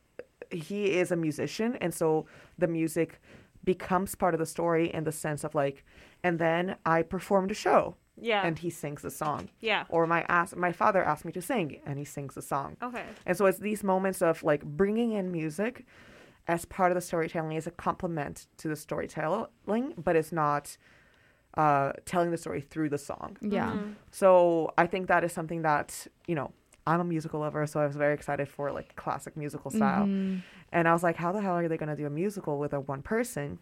[0.51, 2.27] he is a musician, and so
[2.59, 3.21] the music
[3.63, 5.85] becomes part of the story in the sense of like,
[6.25, 7.95] and then I performed a show.
[8.21, 8.47] Yeah.
[8.47, 9.51] and he sings a song.
[9.61, 9.85] Yeah.
[9.89, 12.77] Or my ask my father asked me to sing, and he sings a song.
[12.83, 13.05] Okay.
[13.27, 15.85] And so it's these moments of like bringing in music
[16.49, 20.77] as part of the storytelling as a complement to the storytelling, but it's not
[21.57, 23.37] uh, telling the story through the song.
[23.41, 23.73] Yeah.
[23.73, 23.93] Mm-hmm.
[24.11, 26.53] So I think that is something that you know
[26.87, 30.05] I'm a musical lover, so I was very excited for like classic musical style.
[30.73, 32.73] And I was like, how the hell are they going to do a musical with
[32.73, 33.59] a one person?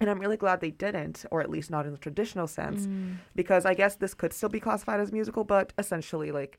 [0.00, 2.86] And I'm really glad they didn't, or at least not in the traditional sense,
[3.36, 6.58] because I guess this could still be classified as musical, but essentially, like,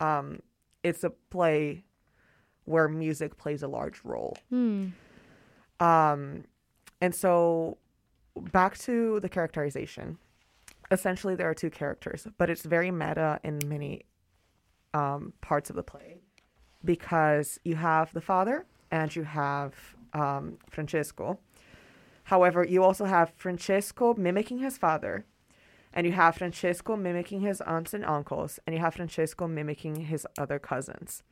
[0.00, 0.40] um,
[0.82, 1.84] it's a play
[2.64, 4.36] where music plays a large role.
[4.50, 4.88] Hmm.
[5.80, 6.44] Um,
[7.00, 7.78] and so
[8.52, 10.18] back to the characterization.
[10.90, 14.02] Essentially, there are two characters, but it's very meta in many
[14.94, 16.18] um, parts of the play
[16.84, 19.74] because you have the father and you have
[20.14, 21.38] um, Francesco.
[22.28, 25.24] However, you also have Francesco mimicking his father,
[25.94, 30.26] and you have Francesco mimicking his aunts and uncles, and you have Francesco mimicking his
[30.36, 31.22] other cousins.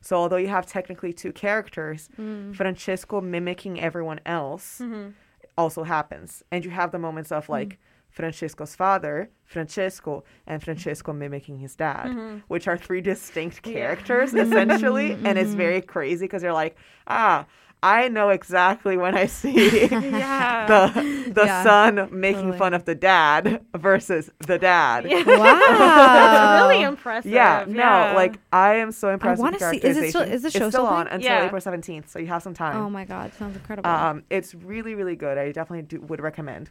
[0.00, 2.54] So, although you have technically two characters, mm.
[2.54, 5.10] Francesco mimicking everyone else mm-hmm.
[5.58, 6.44] also happens.
[6.52, 7.52] And you have the moments of mm-hmm.
[7.52, 12.38] like Francesco's father, Francesco, and Francesco mimicking his dad, mm-hmm.
[12.46, 15.18] which are three distinct characters essentially.
[15.24, 16.76] And it's very crazy because you're like,
[17.08, 17.46] ah,
[17.84, 20.66] I know exactly when I see Yeah.
[20.66, 22.58] the the Yeah, son making totally.
[22.58, 25.04] fun of the dad versus the dad.
[25.10, 25.24] Yeah.
[25.26, 25.42] Wow.
[25.78, 27.32] That's really impressive.
[27.32, 30.50] Yeah, no, like I am so impressed I wanna see- is it still- is the
[30.50, 31.14] show it's still still on playing?
[31.16, 31.46] until Yeah.
[31.46, 32.76] April 17th, so you have some time.
[32.76, 33.90] Oh my god, sounds incredible.
[33.90, 35.36] Um, it's really, really good.
[35.38, 36.70] I definitely do, would recommend.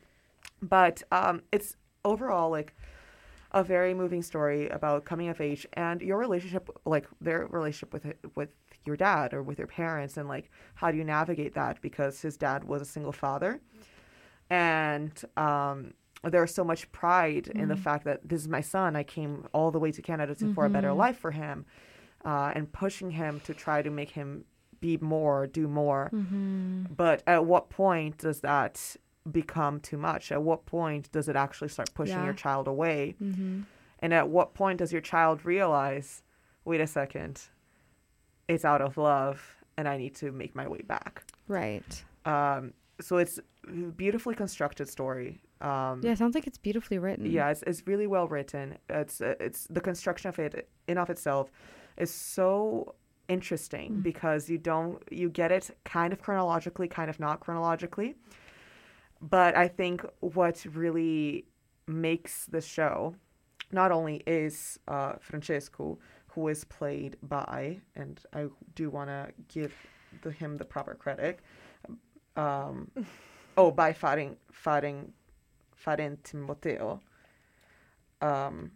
[0.62, 2.74] But um, it's overall like
[3.52, 8.06] a very moving story about coming of age and your relationship, like their relationship with
[8.36, 8.50] with
[8.86, 12.38] your dad or with your parents, and like how do you navigate that because his
[12.38, 13.60] dad was a single father,
[14.50, 18.96] and um, there's so much pride in the fact that this is my son.
[18.96, 21.66] I came all the way to Canada to, for a better life for him,
[22.26, 24.46] uh, and pushing him to try to make him
[24.80, 26.10] be more, do more.
[26.96, 28.96] But at what point does that
[29.32, 30.32] become too much?
[30.32, 32.26] At what point does it actually start pushing Yeah.
[32.26, 33.16] your child away?
[33.22, 33.62] Mm-hmm.
[34.00, 36.24] And at what point does your child realize,
[36.66, 37.44] wait a second,
[38.54, 39.38] it's out of love
[39.78, 41.14] and I need to make my way back?
[41.48, 41.92] right.
[42.26, 43.40] Um, so it's
[43.96, 45.42] beautifully constructed story.
[45.60, 47.26] Um, Yeah, sounds like it's beautifully written.
[47.38, 48.78] yeah, it's, it's really well written.
[48.90, 51.52] It's it's the construction of it in of itself
[51.98, 52.96] is so
[53.28, 58.16] interesting because you don't you get it kind of chronologically, kind of not chronologically.
[59.22, 61.46] But I think what really
[61.88, 63.16] makes the show
[63.72, 65.98] not only is uh, Francesco,
[66.32, 69.74] who is played by, and I do want to give
[70.24, 71.40] the, him the proper credit.
[72.36, 72.90] Um,
[73.58, 75.12] oh, by Farren Farren
[75.76, 77.02] Farren Timoteo,
[78.22, 78.72] um,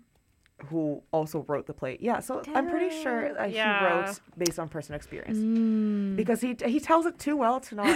[0.68, 1.98] who also wrote the play.
[2.00, 3.80] Yeah, so I'm pretty sure that Yeah.
[3.80, 6.16] he wrote based on personal experience Mm.
[6.16, 7.88] because he he tells it too well to not.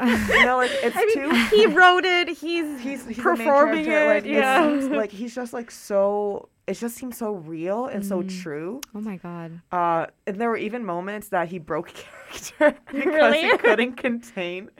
[0.00, 1.30] you know, like it's too.
[1.56, 2.28] he wrote it.
[2.28, 4.32] He's He's, he's performing the main character, it.
[4.32, 4.64] Like, yeah.
[4.66, 6.48] it seems like he's just like so.
[6.68, 8.42] It just seems so real and so Mm.
[8.42, 8.80] true.
[8.94, 9.60] Oh my god.
[9.72, 13.42] Uh, and there were even moments that he broke character because Really?
[13.42, 14.70] he couldn't contain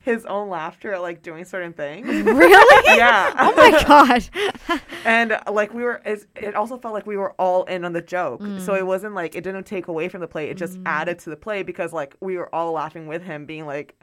[0.00, 2.06] his own laughter at like doing certain things.
[2.06, 2.96] Really?
[2.96, 3.34] yeah.
[3.38, 4.80] Oh my god.
[5.04, 8.02] and uh, like we were it also felt like we were all in on the
[8.02, 8.78] joke so Mm.
[8.78, 11.36] it wasn't like it didn't take away from the play it just added to the
[11.36, 14.00] play because like we were all laughing with him being like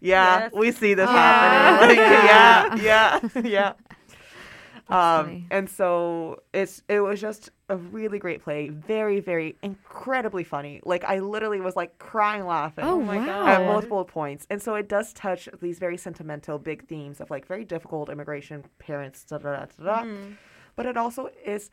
[0.00, 0.52] yeah Yes.
[0.54, 1.12] we see this Ah.
[1.12, 3.72] happening like, yeah yeah yeah
[4.88, 10.80] um and so it's it was just a really great play very very incredibly funny
[10.84, 13.16] like i literally was like crying laughing Oh, my.
[13.24, 13.48] God.
[13.48, 14.46] at multiple points.
[14.50, 18.64] And so it does touch these very sentimental big themes of like very difficult immigration
[18.78, 19.84] parents, da da da da.
[19.84, 20.02] da.
[20.02, 20.32] Mm-hmm.
[20.76, 21.70] But it also is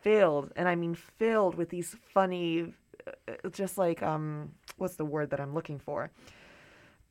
[0.00, 2.72] filled, and I mean filled with these funny,
[3.06, 6.10] uh, just like um, what's the word that I'm looking for?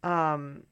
[0.03, 0.63] Um,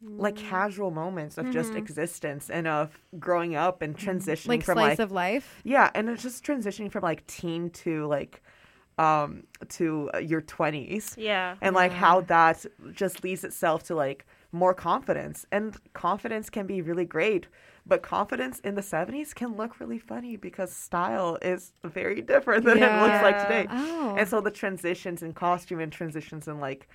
[0.00, 0.48] like Mm.
[0.48, 1.78] casual moments of just Mm-hmm.
[1.78, 5.60] existence and of growing up and transitioning Like from slice like of life.
[5.64, 8.42] yeah, and it's just transitioning from like teen to like
[8.98, 11.54] um to uh, your 20s Yeah.
[11.60, 16.80] and like how that just leads itself to like more confidence and confidence can be
[16.82, 17.46] really great
[17.86, 22.78] but confidence in the 70s can look really funny because style is very different than
[22.82, 24.14] it looks like today Oh.
[24.18, 26.88] and so the transitions in costume and transitions in like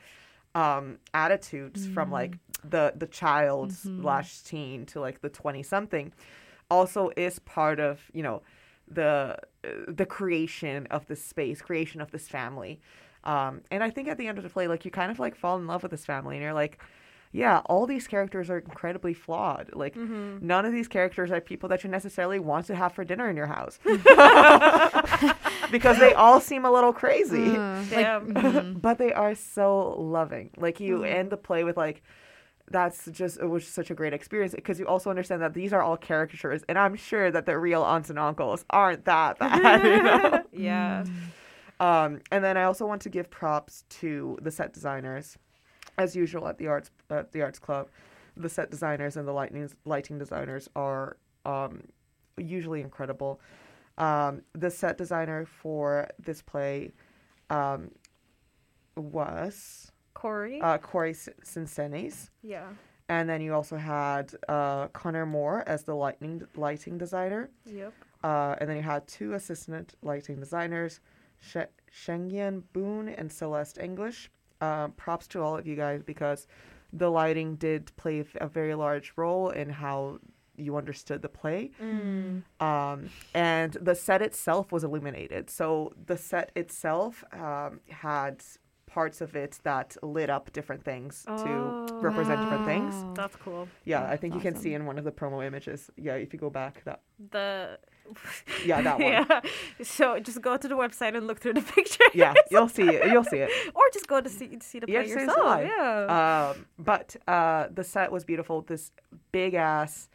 [0.55, 4.01] um attitudes from like the the child mm-hmm.
[4.01, 6.11] slash teen to like the 20 something
[6.69, 8.41] also is part of you know
[8.87, 12.79] the uh, the creation of this space creation of this family
[13.23, 15.35] um and i think at the end of the play like you kind of like
[15.35, 16.79] fall in love with this family and you're like
[17.33, 19.71] yeah, all these characters are incredibly flawed.
[19.73, 20.45] Like mm-hmm.
[20.45, 23.35] none of these characters are people that you necessarily want to have for dinner in
[23.35, 23.79] your house.
[25.71, 27.49] because they all seem a little crazy.
[27.49, 28.33] Uh, Damn.
[28.33, 28.73] Mm-hmm.
[28.79, 30.51] but they are so loving.
[30.57, 32.03] Like you end the play with like
[32.71, 35.81] that's just it was such a great experience because you also understand that these are
[35.81, 39.83] all caricatures and I'm sure that the real aunts and uncles aren't that bad.
[39.83, 40.43] You know?
[40.53, 41.03] yeah.
[41.79, 45.37] Um, and then I also want to give props to the set designers,
[45.97, 47.89] as usual at the arts at the arts club.
[48.37, 51.83] The set designers and the lighting lighting designers are um,
[52.37, 53.39] usually incredible.
[53.97, 56.93] Um, the set designer for this play
[57.49, 57.91] um,
[58.95, 60.61] was Corey.
[60.61, 62.29] uh, Cory Sincennes.
[62.41, 62.67] yeah.
[63.09, 67.49] And then you also had uh, Connor Moore as the lighting lighting designer.
[67.65, 67.93] Yep.
[68.23, 71.01] Uh, and then you had two assistant lighting designers,
[71.41, 71.57] Sh-
[71.93, 74.31] Shengyan Boone and Celeste English.
[74.61, 76.47] Uh, props to all of you guys because
[76.93, 80.19] the lighting did play a very large role in how
[80.55, 81.71] you understood the play.
[82.61, 85.49] Um, and the set itself was illuminated.
[85.49, 88.41] So the set itself um, had
[88.93, 91.51] parts of it that lit up different things to
[92.07, 92.93] represent different things.
[93.15, 93.67] That's cool.
[93.85, 95.89] Yeah, I think you can see in one of the promo images.
[95.97, 96.99] Yeah, if you go back, that
[97.31, 97.79] The
[98.65, 99.11] yeah, that one.
[99.11, 99.41] yeah.
[99.81, 102.03] So just go to the website and look through the picture.
[102.13, 103.11] yeah, you'll see it.
[103.11, 103.49] You'll see it.
[103.73, 105.45] or just go to see see the play Yes, it's yourself.
[105.45, 105.67] live.
[105.67, 106.53] Yeah.
[106.55, 108.61] Um, but uh, the set was beautiful.
[108.61, 108.91] This
[109.31, 110.07] big ass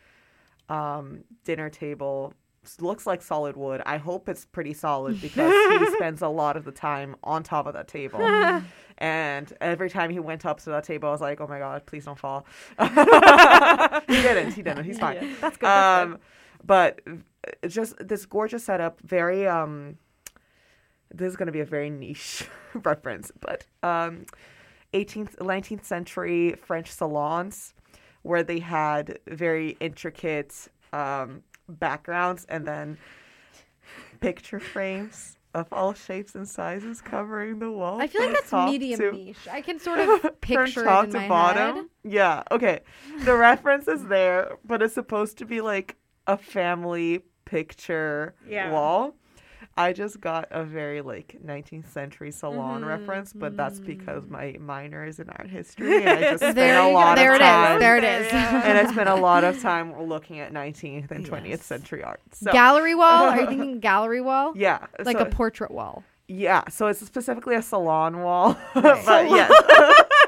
[0.69, 2.38] um, dinner table s-
[2.81, 3.83] looks like solid wood.
[3.87, 7.67] I hope it's pretty solid because he spends a lot of the time on top
[7.67, 8.21] of that table.
[8.99, 11.87] and every time he went up to that table, I was like, "Oh my god,
[11.87, 12.47] please don't fall."
[12.79, 14.53] he didn't.
[14.53, 14.85] He didn't.
[14.85, 15.37] He's fine.
[15.41, 15.67] That's good.
[15.67, 16.19] That's Um,
[16.65, 19.97] but uh, just this gorgeous setup, very um,
[21.15, 24.27] this is going to be a very niche reference, but um,
[24.95, 27.75] 18th, 19th century French salons
[28.23, 32.99] where they had very intricate um, backgrounds and then
[34.21, 38.01] picture frames of all shapes and sizes covering the wall.
[38.01, 39.49] I feel like that's medium to- niche.
[39.51, 41.77] I can sort of from picture top it in to my bottom.
[41.77, 41.85] head.
[42.05, 42.81] Yeah, okay.
[43.25, 45.97] The reference is there, but it's supposed to be like
[46.27, 48.71] a family picture Yeah.
[48.73, 49.15] wall.
[49.79, 54.57] I just got a very like 19th century salon Mm-hmm, reference, but that's because my
[54.61, 56.95] minor is in art history and I just spent There a you go.
[56.95, 57.81] lot There of it is.
[57.81, 58.33] There it is.
[58.33, 62.21] and I spent a lot of time looking at 19th and 20th century art.
[62.33, 63.25] So, Gallery wall?
[63.25, 64.53] Are you thinking gallery wall?
[64.57, 66.03] yeah, Like so- a portrait wall.
[66.27, 69.51] yeah, so it's specifically a salon wall, but yes,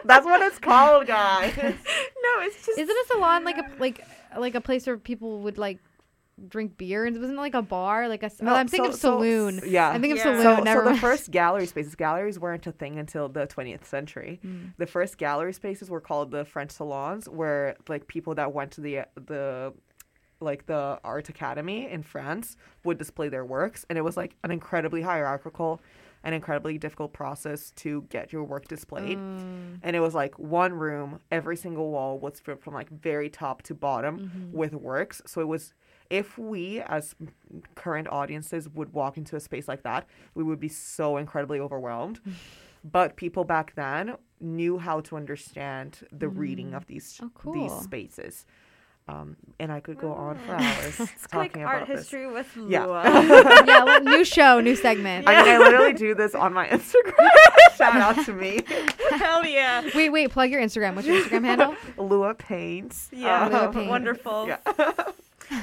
[0.05, 1.53] that's what it's called, guys.
[1.57, 4.07] no, it's just Isn't a salon like a like
[4.39, 5.79] like a place where people would like
[6.49, 8.91] drink beer and it wasn't like a bar like a s- No, oh, I'm thinking
[8.93, 9.61] so- of so- saloon.
[9.67, 9.89] yeah.
[9.91, 10.29] I'm thinking Yeah.
[10.31, 10.65] of So, saloon.
[10.65, 14.41] Never so the first gallery spaces, galleries weren't a thing until the 20th century.
[14.45, 14.73] Mm.
[14.79, 18.81] The first gallery spaces were called the French salons, where like people that went to
[18.81, 19.73] the the
[20.43, 24.51] like the art academy in France would display their works, and it was like an
[24.51, 25.83] incredibly hierarchical,
[26.25, 29.19] an incredibly difficult process to get your work displayed.
[29.19, 29.81] Mm.
[29.83, 33.61] And it was like one room, every single wall was filled from like very top
[33.65, 34.53] to bottom Mm-hmm.
[34.57, 35.21] with works.
[35.27, 35.75] So it was
[36.11, 37.15] if we as
[37.77, 42.21] current audiences would walk into a space like that, we would be so incredibly overwhelmed.
[42.85, 47.53] but people back then knew how to understand the reading of these Oh, cool.
[47.55, 48.47] these spaces.
[49.09, 52.01] Um, and I could go on for hours it's talking like about art this.
[52.01, 52.85] history with Yeah.
[52.87, 53.03] Lua.
[53.67, 55.29] yeah, well, new show, new segment.
[55.29, 57.15] I mean, I literally do this on my Instagram.
[57.77, 58.61] Shout out to me,
[59.11, 59.83] Hell yeah.
[59.95, 60.95] Wait, wait, plug your Instagram.
[60.95, 61.75] What's your Instagram handle?
[61.99, 63.09] Lua Paints.
[63.13, 63.89] Yeah, Lua Paint.
[63.91, 64.47] wonderful.
[64.47, 64.59] Yeah.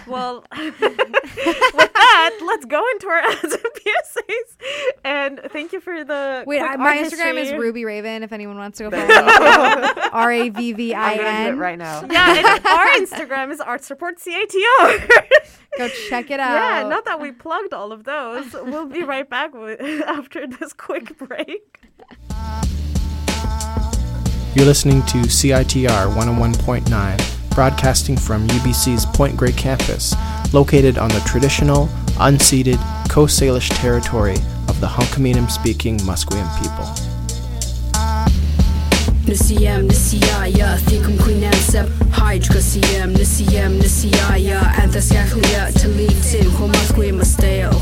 [0.06, 4.98] Well, with that, let's go into our ads and PSAs.
[5.04, 6.44] And thank you for the.
[6.46, 7.52] Wait, quick I, my art Instagram is.
[7.54, 8.24] Ruby Raven.
[8.24, 11.34] If anyone wants to go follow me, R A V V I I'm gonna do
[11.34, 11.60] it N.
[11.60, 12.06] right now.
[12.10, 15.10] Yeah, and our Instagram is Arts Report CITR.
[15.78, 16.56] Go check it out.
[16.56, 18.54] yeah, not that we plugged all of those.
[18.54, 21.80] We'll be right back with, after this quick break.
[24.56, 30.14] You're listening to CITR 101.9, broadcasting from UBC's Point Grey campus,
[30.54, 31.88] located on the traditional,
[32.20, 32.78] unceded
[33.10, 34.36] Coast Salish territory
[34.70, 36.86] of the Hunkaminam speaking Musqueam people.
[39.26, 47.74] Nisiyam nisiyaya thikum quinansab hydra siyam nisiyam nisiyaya anthascaclia talitin homasque masteo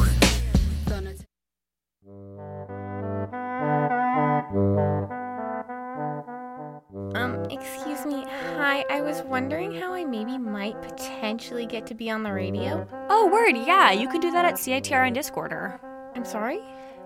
[7.16, 8.26] Um, excuse me.
[8.57, 12.86] Hi, I was wondering how I maybe might potentially get to be on the radio.
[13.09, 15.53] Oh, word, yeah, you can do that at CITR on Discord.
[15.53, 15.80] Or...
[16.13, 16.59] I'm sorry?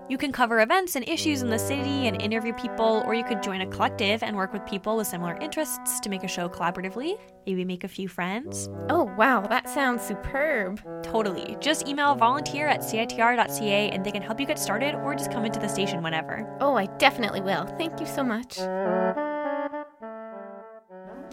[0.08, 3.44] You can cover events and issues in the city and interview people, or you could
[3.44, 7.16] join a collective and work with people with similar interests to make a show collaboratively.
[7.46, 8.68] Maybe make a few friends.
[8.88, 10.82] Oh, wow, that sounds superb.
[11.04, 11.56] Totally.
[11.60, 15.44] Just email volunteer at citr.ca and they can help you get started or just come
[15.44, 16.44] into the station whenever.
[16.60, 17.66] Oh, I definitely will.
[17.78, 18.58] Thank you so much.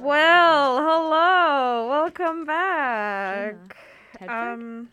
[0.07, 1.89] Well, hello.
[1.89, 3.55] Welcome back.
[4.25, 4.87] Um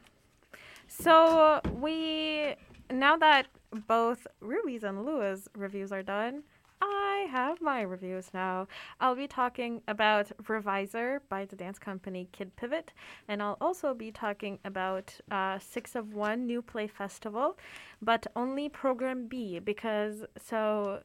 [0.89, 2.57] so we
[2.91, 3.47] now that
[3.87, 6.43] both Ruby's and Lua's reviews are done,
[6.83, 8.67] I have my reviews now.
[9.01, 12.93] I'll be talking about Revisor by the dance company Kidd Pivot,
[13.29, 17.57] and I'll also be talking about uh, Six of One New Play Festival,
[18.03, 21.03] but only Program B because so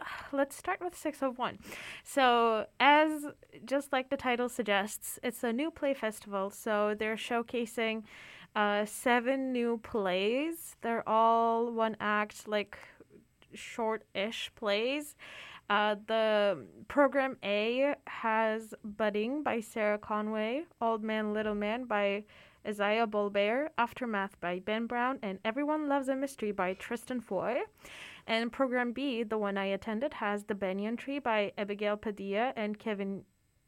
[0.32, 1.58] let's start with Six of One.
[2.04, 3.26] So, as
[3.64, 6.50] just like the title suggests, it's a new play festival.
[6.50, 8.04] So they're showcasing
[8.54, 10.76] uh, seven new plays.
[10.82, 12.78] They're all one act, like
[13.54, 15.16] short-ish plays.
[15.68, 22.24] Uh, the program A has Budding by Sarah Conway, Old Man Little Man by
[22.66, 27.60] Isaiah Bolbear, Aftermath by Ben Brown, and Everyone Loves a Mystery by Tristan Foy.
[28.30, 32.78] And program B, the one I attended, has The Banyan Tree by Abigail Padilla and
[32.78, 33.24] Kevin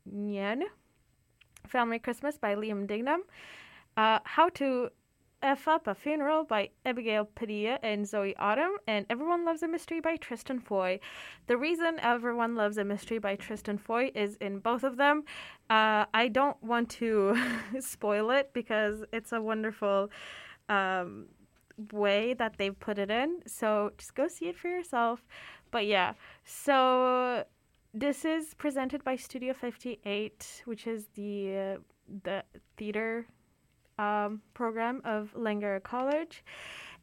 [0.09, 0.63] Nyen,
[1.67, 3.23] Family Christmas by Liam Dignam,
[3.97, 4.91] uh, How to
[5.43, 9.99] F Up a Funeral by Abigail Padilla and Zoe Autumn, and Everyone Loves a Mystery
[9.99, 11.01] by Tristan Foy.
[11.49, 15.25] The reason Everyone Loves a Mystery by Tristan Foy is in both of them.
[15.71, 17.37] Uh, I don't want to
[17.81, 20.09] spoil it because it's a wonderful
[20.69, 21.27] um,
[21.93, 23.41] way that they've put it in.
[23.47, 25.25] So just go see it for yourself.
[25.71, 26.15] But yeah,
[26.45, 27.45] so
[27.95, 31.79] this is presented by Studio 58, which is the uh,
[32.25, 32.43] the
[32.77, 33.27] theater
[33.99, 36.45] um, program of Langara College.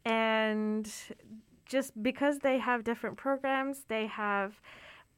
[0.04, 0.90] And
[1.66, 4.60] just because they have different programs, they have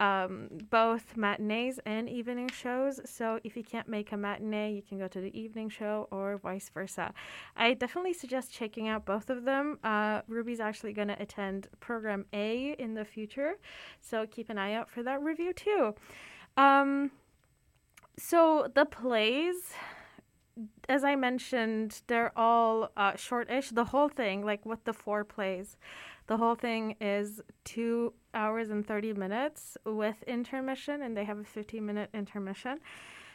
[0.02, 3.00] um, both matinees and evening shows.
[3.04, 6.38] So if you can't make a matinee, you can go to the evening show or
[6.38, 7.14] vice versa.
[7.56, 9.78] I definitely suggest checking out both of them.
[9.84, 13.58] Uh, Ruby's actually going to attend program A in the future.
[14.00, 15.94] So keep an eye out for that review too.
[16.56, 17.12] Um,
[18.18, 19.72] so the plays
[20.88, 23.70] as I mentioned, they're all uh, shortish.
[23.70, 25.76] The whole thing, like with the four plays,
[26.26, 31.44] the whole thing is two hours and 30 minutes with intermission, and they have a
[31.44, 32.78] 15 minute intermission.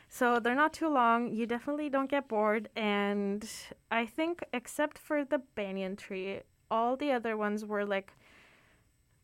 [0.09, 1.33] So they're not too long.
[1.33, 2.69] You definitely don't get bored.
[2.75, 3.47] And
[3.91, 6.41] I think, except for the banyan tree,
[6.71, 8.13] all the other ones were like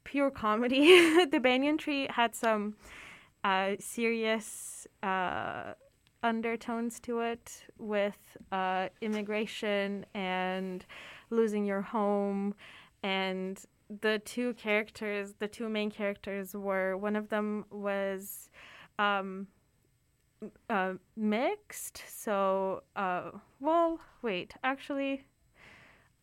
[0.03, 1.25] pure comedy.
[1.31, 2.75] the banyan tree had some
[3.43, 4.87] uh, serious.
[5.01, 5.73] Uh,
[6.23, 10.85] undertones to it with uh, immigration and
[11.29, 12.55] losing your home.
[13.03, 13.63] And
[14.01, 18.49] the two characters, the two main characters, were one of them was
[18.97, 19.47] um,
[20.69, 22.03] uh, mixed.
[22.07, 25.25] So, uh, well, wait, actually,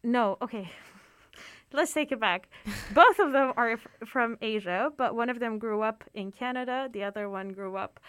[0.03, 0.71] no, okay.
[1.73, 2.49] Let's take it back.
[2.95, 6.89] Both of them are f- from Asia, but one of them grew up in Canada,
[6.93, 8.01] the other one grew up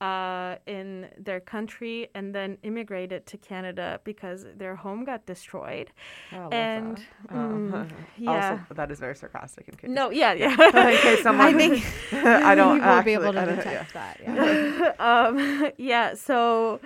[0.00, 5.92] uh, in their country and then immigrated to Canada because their home got destroyed.
[6.32, 7.34] Oh, and that.
[7.34, 7.84] mm, Uh,
[8.16, 9.68] yeah, Also, that is very sarcastic.
[9.68, 9.90] In case.
[9.90, 10.50] No, yeah, yeah.
[10.92, 11.46] in case someone.
[11.50, 12.76] I think I don't.
[12.76, 13.98] you will actually, be able to detect yeah.
[13.98, 14.20] that.
[14.22, 14.92] Yeah.
[14.98, 16.14] um, yeah.
[16.14, 16.80] So,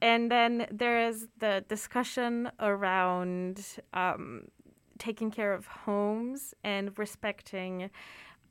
[0.00, 4.42] and then there is the discussion around um,
[4.98, 7.90] taking care of homes and respecting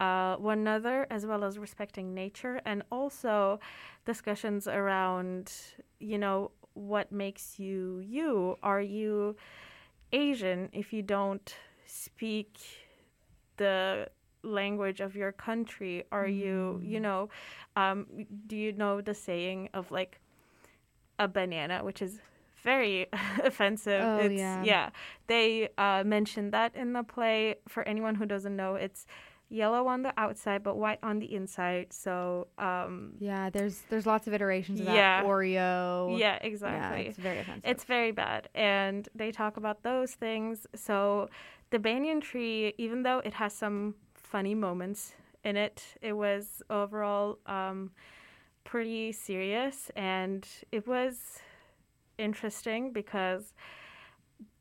[0.04, 3.60] uh, one another, as well as respecting nature, and also
[4.06, 5.51] discussions around,
[5.99, 8.58] you know, what makes you you.
[8.62, 9.36] Are you
[10.12, 12.49] Asian if you don't speak
[13.58, 14.10] the
[14.43, 16.04] language of your country?
[16.12, 17.30] Are you, you know,
[17.76, 18.06] um,
[18.47, 20.20] do you know the saying of like
[21.18, 22.20] a banana, which is
[22.64, 23.08] very
[23.43, 24.01] offensive?
[24.04, 24.34] Oh, it's,
[24.66, 24.89] yeah.
[25.28, 27.56] They uh, mentioned that in the play.
[27.70, 29.06] For anyone who doesn't know, it's
[29.54, 31.93] yellow on the outside but white on the inside.
[31.93, 34.95] So, um, Yeah, there's there's lots of iterations of that.
[34.95, 35.24] Yeah.
[35.24, 36.18] Oreo.
[36.18, 37.08] yeah, exactly.
[37.08, 37.70] it's very offensive.
[37.70, 38.49] It's very bad.
[38.56, 40.66] And they talk about those things.
[40.76, 41.30] So
[41.70, 47.38] the banyan tree, even though it has some funny moments in it, it was overall
[47.45, 47.91] um,
[48.64, 49.91] pretty serious.
[49.95, 51.39] And it was
[52.18, 53.54] interesting because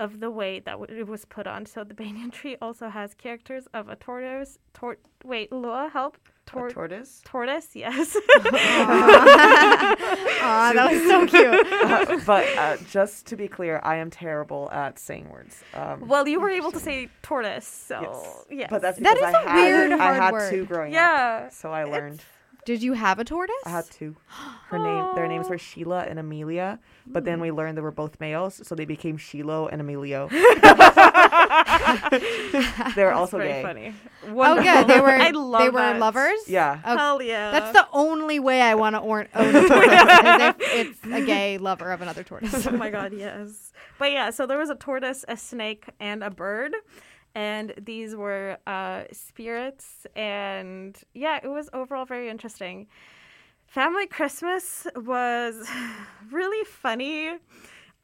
[0.00, 1.66] of the way that w- it was put on.
[1.66, 4.58] So the banyan tree also has characters of a tortoise.
[4.74, 6.16] Tor- wait, Lua, help.
[6.54, 7.22] A tortoise?
[7.24, 8.16] Tortoise, yes.
[8.44, 9.96] Aw,
[10.42, 11.72] Aw, that was so cute.
[11.72, 15.62] Uh, but uh, just to be clear, I am terrible at saying words.
[15.74, 18.68] Um, Well, you were able to say tortoise, so yes.
[18.70, 20.50] But that's That is I a had, weird I had word.
[20.50, 21.52] two growing Yeah, up.
[21.52, 22.22] So I learned.
[22.64, 23.56] Did you have a tortoise?
[23.66, 24.14] I had two.
[24.68, 27.56] Her name, their names were Sheila and Amelia, but then we hmm.
[27.56, 30.28] learned they were both males, so they became Shilo and Emilio.
[32.94, 33.62] they were also very gay.
[33.62, 33.94] funny.
[34.26, 34.72] Oh, Wonderful.
[34.72, 34.86] good.
[34.86, 35.98] They were I love they were that.
[35.98, 36.38] lovers.
[36.46, 36.80] Yeah.
[36.84, 37.50] Oh, Hell yeah.
[37.50, 39.92] That's the only way I want to own own a tortoise.
[39.92, 42.64] is if it's a gay lover of another tortoise.
[42.66, 43.72] oh my god, yes.
[43.98, 46.74] But yeah, so there was a tortoise, a snake, and a bird.
[47.34, 50.06] And these were uh, spirits.
[50.14, 52.86] And yeah, it was overall very interesting.
[53.66, 55.66] Family Christmas was
[56.30, 57.38] really funny.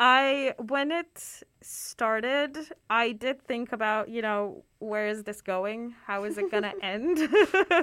[0.00, 2.56] I when it started,
[2.88, 5.94] I did think about, you know, where is this going?
[6.06, 7.18] How is it gonna end?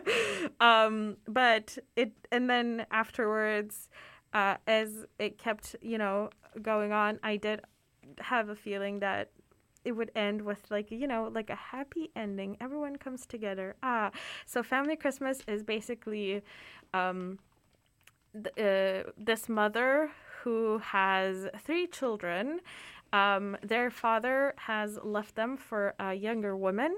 [0.61, 3.89] um, but it and then afterwards,
[4.33, 6.29] uh, as it kept, you know,
[6.61, 7.61] going on, I did
[8.19, 9.31] have a feeling that
[9.85, 12.57] it would end with like you know like a happy ending.
[12.59, 13.75] Everyone comes together.
[13.83, 14.11] Ah
[14.45, 16.41] so family christmas is basically
[16.93, 17.39] um
[18.33, 20.11] th- uh, this mother
[20.43, 22.59] who has three children.
[23.13, 26.97] Um, their father has left them for a younger woman.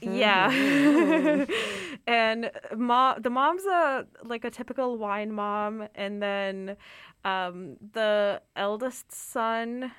[0.00, 0.50] Yeah.
[2.06, 5.88] And mom the mom's a like a typical wine mom.
[5.94, 6.76] And then
[7.24, 9.92] um, the eldest son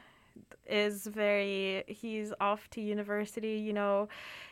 [0.68, 4.07] is very he's off to university you know.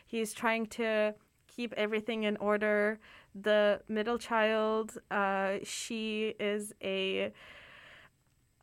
[0.06, 1.14] He's trying to
[1.48, 2.98] keep everything in order.
[3.34, 7.32] The middle child uh she is a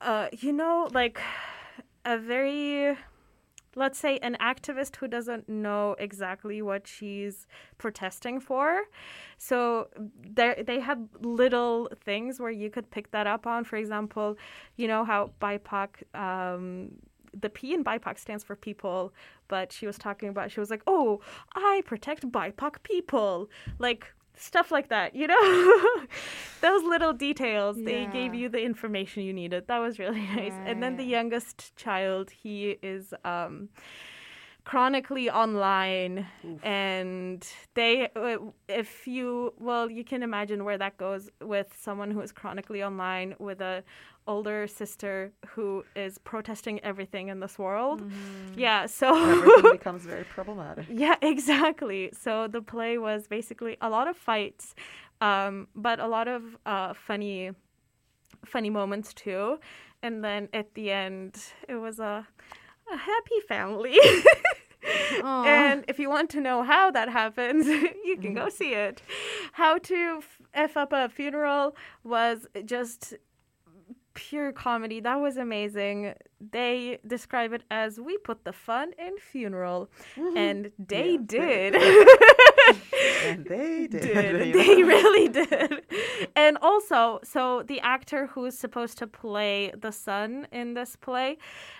[0.01, 1.19] uh you know like
[2.05, 2.95] a very
[3.75, 7.45] let's say an activist who doesn't know exactly what she's
[7.77, 8.81] protesting for.
[9.37, 13.63] So there they had little things where you could pick that up on.
[13.63, 14.37] For example
[14.75, 16.91] you know how bipoc um
[17.33, 19.13] the P in BIPOC stands for people,
[19.47, 21.21] but she was talking about, she was like, oh,
[21.55, 23.49] I protect BIPOC people.
[23.77, 26.05] Like, stuff like that, you know?
[26.61, 29.67] Those little details, they gave you the information you needed.
[29.67, 30.53] That was really nice.
[30.65, 33.69] And then the youngest child, he is um,
[34.69, 36.27] chronically online.
[36.61, 37.43] And
[37.73, 38.09] they,
[38.67, 43.33] if you, well, you can imagine where that goes with someone who is chronically online
[43.39, 43.83] with a
[44.27, 48.03] older sister who is protesting everything in this world.
[48.55, 50.85] Yeah, so Everything becomes very problematic.
[50.87, 52.11] yeah, exactly.
[52.13, 54.75] So the play was basically a lot of fights,
[55.19, 57.49] um, but a lot of uh, funny,
[58.45, 59.59] funny moments too.
[60.03, 62.27] And then at the end, it was a,
[62.93, 63.97] a happy family.
[65.23, 67.67] And if you want to know how that happens,
[68.05, 68.49] you can go mm-hmm.
[68.49, 69.01] see it.
[69.51, 70.21] How to
[70.55, 73.15] f- up a funeral was just
[74.13, 74.99] pure comedy.
[74.99, 76.13] That was amazing.
[76.39, 80.37] They describe it as we put the fun in funeral, mm-hmm.
[80.37, 81.75] and they Yeah, they- did.
[83.23, 84.01] and they did.
[84.01, 84.53] did.
[84.53, 85.81] They really did.
[86.35, 91.37] And also, so the actor who's supposed to play the son in this play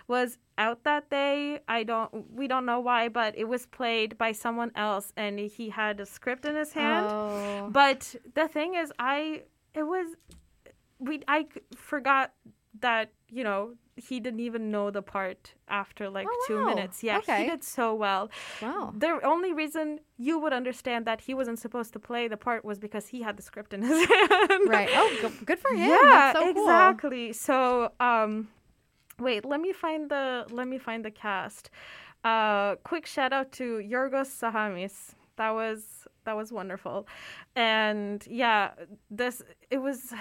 [0.08, 1.60] was out that day.
[1.68, 5.70] I don't we don't know why, but it was played by someone else and he
[5.70, 7.08] had a script in his hand.
[7.10, 7.70] Oh.
[7.72, 10.16] But the thing is I it was
[11.00, 12.34] we I forgot
[12.82, 16.66] that, you know, he didn't even know the part after like Oh, 2 wow.
[16.72, 17.04] minutes.
[17.04, 17.44] Yeah, Okay.
[17.44, 18.30] he did so well.
[18.62, 18.94] Wow.
[18.98, 22.78] The only reason you would understand that he wasn't supposed to play the part was
[22.80, 24.62] because he had the script in his hand.
[24.68, 24.90] Right.
[24.94, 25.90] Oh, go- good for him.
[25.90, 26.64] Yeah, That's so cool.
[26.64, 27.34] exactly.
[27.34, 28.48] So, um,
[29.20, 31.70] wait, let me find the let me find the cast.
[32.24, 35.16] Uh, quick shout out to Yorgos Sahamis.
[35.38, 37.08] That was that was wonderful,
[37.56, 38.72] and yeah,
[39.10, 39.42] this
[39.72, 40.14] it was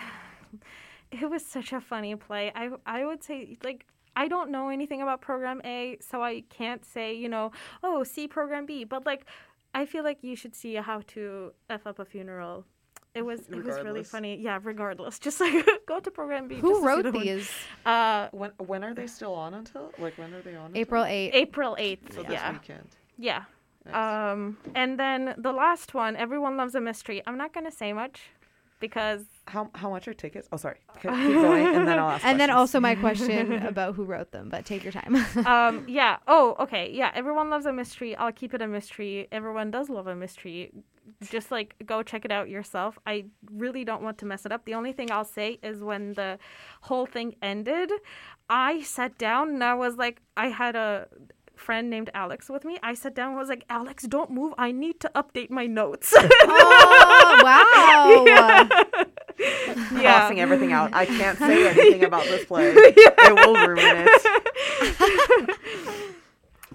[1.11, 2.52] it was such a funny play.
[2.54, 3.86] I I would say like.
[4.16, 7.52] I don't know anything about program A, so I can't say, you know,
[7.84, 8.82] oh, see program B.
[8.82, 9.26] But like,
[9.74, 12.64] I feel like you should see how to f up a funeral.
[13.14, 14.36] It was it was really funny.
[14.36, 16.56] Yeah, regardless, just like go to program B.
[16.56, 17.50] Who just to see wrote the these?
[17.86, 19.92] Uh, When when are they still on until?
[19.98, 20.72] Like when are they on?
[20.74, 21.16] April until?
[21.16, 21.34] 8th.
[21.34, 22.14] April eighth.
[22.14, 22.88] So this yeah, weekend.
[23.18, 23.42] yeah.
[23.86, 23.94] Nice.
[24.32, 27.22] Um, and then the last one, everyone loves a mystery.
[27.26, 28.30] I'm not gonna say much
[28.80, 30.48] because How how much are tickets?
[30.52, 30.78] Oh, sorry.
[31.00, 32.24] Keep keep going, and then I'll ask.
[32.24, 35.16] And then also my question about who wrote them, but take your time.
[35.46, 36.16] um, yeah.
[36.26, 36.90] Oh, okay.
[36.92, 37.10] Yeah.
[37.14, 38.16] Everyone loves a mystery.
[38.16, 39.28] I'll keep it a mystery.
[39.32, 40.72] Everyone does love a mystery.
[41.22, 42.98] Just like go check it out yourself.
[43.06, 44.64] I really don't want to mess it up.
[44.66, 46.38] The only thing I'll say is when the
[46.82, 47.90] whole thing ended,
[48.50, 51.08] I sat down and I was like, I had a
[51.59, 52.78] friend named Alex with me.
[52.82, 54.54] I sat down and was like, Alex, don't move.
[54.59, 56.14] I need to update my notes.
[56.16, 58.24] Oh, wow.
[58.26, 58.68] yeah.
[60.00, 60.94] Crossing everything out.
[60.94, 62.74] I can't say anything about this play.
[63.20, 65.59] It will ruin it.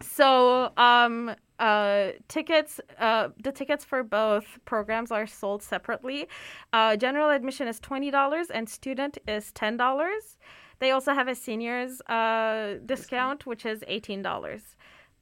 [0.01, 6.27] So, um, uh, tickets, uh, the tickets for both programs are sold separately.
[6.71, 10.37] Uh, general admission is twenty dollars, and student is ten dollars.
[10.83, 14.63] They also have a seniors uh, discount, which is eighteen dollars.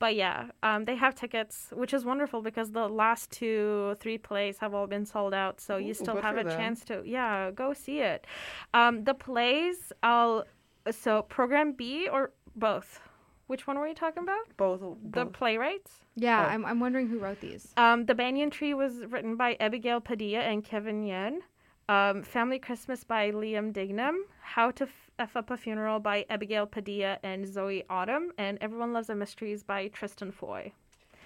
[0.02, 4.58] But yeah, um, they have tickets, which is wonderful because the last two, three plays
[4.58, 5.62] have all been sold out.
[5.62, 6.58] So you Ooh, still have a them.
[6.58, 8.26] chance to, yeah, go see it.
[8.74, 10.46] Um, the plays, I'll
[10.90, 13.00] so program B or both.
[13.46, 14.46] Which one were you talking about?
[14.58, 14.82] Both.
[15.12, 15.92] The playwrights.
[16.16, 17.64] Yeah, I'm, I'm wondering who wrote these.
[17.78, 21.42] Um, the Banyan Tree was written by Abigail Padilla and Kevin Yen.
[21.90, 24.16] Um, Family Christmas by Liam Dignam.
[24.42, 28.32] How to F- F Up a Funeral by Abigail Padilla and Zoe Autumn.
[28.38, 30.74] And Everyone Loves the Mysteries by Tristan Foy.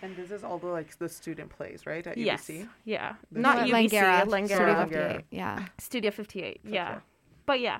[0.01, 2.05] And this is all the like the student plays, right?
[2.05, 2.47] At Yes.
[2.49, 2.67] UBC.
[2.83, 3.13] Yeah.
[3.31, 4.25] This Not is- UBC.
[4.25, 4.49] Langara, Langara.
[4.49, 5.25] Studio 58.
[5.31, 5.65] Yeah.
[5.79, 6.59] Studio 58.
[6.65, 6.99] Yeah.
[7.47, 7.79] But yeah.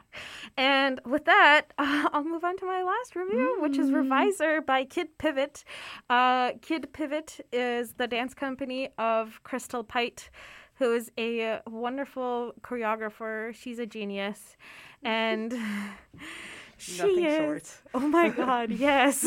[0.57, 4.86] And with that, uh, I'll move on to my last review, which is Revisor by
[4.86, 5.63] Kidd Pivot.
[6.09, 10.30] Uh, Kidd Pivot is the dance company of Crystal Pite,
[10.76, 13.53] who is a wonderful choreographer.
[13.53, 14.57] She's a genius.
[15.03, 15.53] And
[16.78, 17.38] she Nothing is.
[17.38, 17.82] short.
[17.93, 19.19] Oh my God, yes.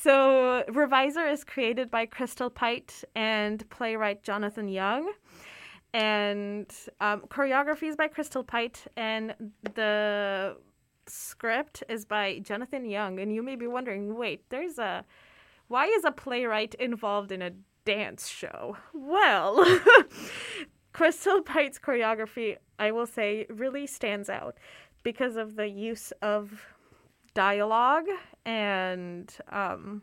[0.00, 5.12] so, Revisor is created by Crystal Pite and playwright Jonathan Young
[5.94, 6.66] and
[7.00, 9.32] um, choreography is by Crystal Pite, and
[9.74, 10.56] the
[11.06, 13.20] script is by Jonathan Young.
[13.20, 15.04] And you may be wondering, wait, there's a
[15.68, 17.52] why is a playwright involved in a
[17.84, 18.76] dance show?
[18.92, 19.64] Well,
[20.92, 24.56] Crystal Pite's choreography, I will say, really stands out
[25.02, 26.64] because of the use of
[27.34, 28.06] dialogue
[28.46, 30.02] and um,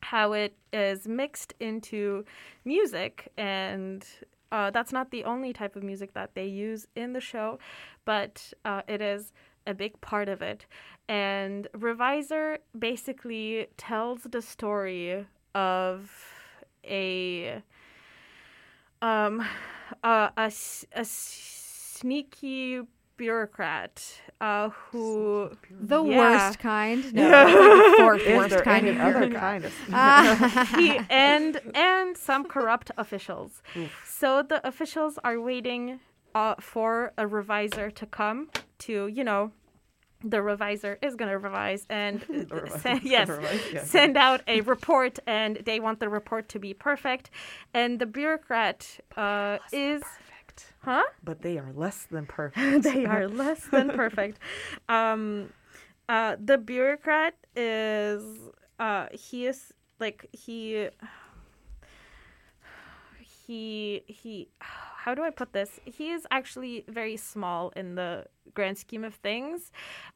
[0.00, 2.24] how it is mixed into
[2.64, 4.04] music and
[4.52, 7.58] uh, that's not the only type of music that they use in the show,
[8.04, 9.32] but uh, it is
[9.66, 10.66] a big part of it.
[11.08, 16.35] And Revisor basically tells the story of
[16.88, 17.62] a
[19.02, 19.46] um
[20.02, 22.80] a, a, s- a sneaky
[23.16, 24.02] bureaucrat
[24.40, 26.18] uh, who The yeah.
[26.18, 27.14] worst kind.
[27.14, 29.72] No, like the fourth Is worst there kind any of other kind of?
[29.92, 30.74] Ah.
[30.76, 33.62] he and and some corrupt officials.
[34.04, 36.00] So the officials are waiting
[36.34, 39.52] uh, for a reviser to come to, you know,
[40.24, 42.22] the reviser is going to revise and
[42.80, 43.84] send, yes, revise, yeah.
[43.84, 47.30] send out a report, and they want the report to be perfect.
[47.74, 50.74] And the bureaucrat uh, is perfect.
[50.80, 51.04] Huh?
[51.22, 52.82] But they are less than perfect.
[52.84, 54.38] they are less than perfect.
[54.88, 55.52] Um,
[56.08, 58.22] uh, the bureaucrat is
[58.78, 60.88] uh, he is like he
[63.46, 65.78] he he how do I put this?
[65.84, 68.24] He is actually very small in the
[68.54, 69.70] grand scheme of things.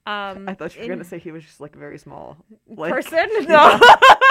[0.07, 2.37] Um, I thought you were in- gonna say he was just like a very small.
[2.67, 3.29] Like, person.
[3.49, 3.79] No,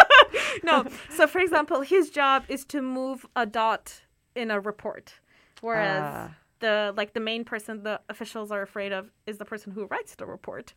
[0.63, 0.85] no.
[1.15, 4.01] So, for example, his job is to move a dot
[4.35, 5.13] in a report,
[5.61, 6.35] whereas Ah.
[6.59, 10.15] The like the main person the officials are afraid of is the person who writes
[10.15, 10.73] the report.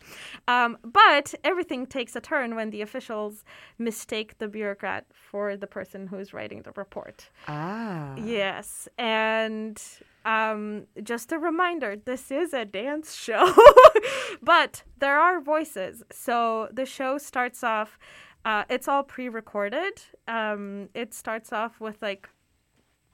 [0.49, 3.45] Um, but everything takes a turn when the officials
[3.79, 7.31] mistake the bureaucrat for the person who is writing the report.
[7.49, 8.15] Ah.
[8.17, 9.81] Yes, and
[10.25, 13.53] um, just a reminder: this is a dance show,
[14.43, 16.03] but there are voices.
[16.11, 17.99] So the show starts off.
[18.45, 20.03] Uh, it's all pre-recorded.
[20.27, 22.29] Um, it starts off with like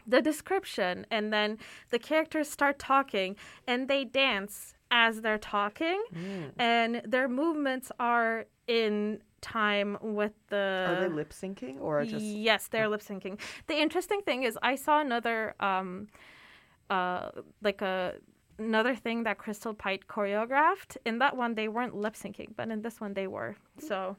[0.09, 1.59] the description, and then
[1.91, 3.37] the characters start talking,
[3.67, 6.53] and they dance as they're talking, Mm.
[6.59, 10.87] and their movements are in time with the.
[10.89, 12.25] Are they lip syncing or just?
[12.25, 13.39] Yes, they're lip syncing.
[13.67, 16.09] The interesting thing is, I saw another, um,
[16.91, 17.31] uh,
[17.63, 18.15] like a
[18.59, 20.97] another thing that Crystal Pite choreographed.
[21.05, 23.57] In that one, they weren't lip syncing, but in this one, they were.
[23.79, 24.17] So,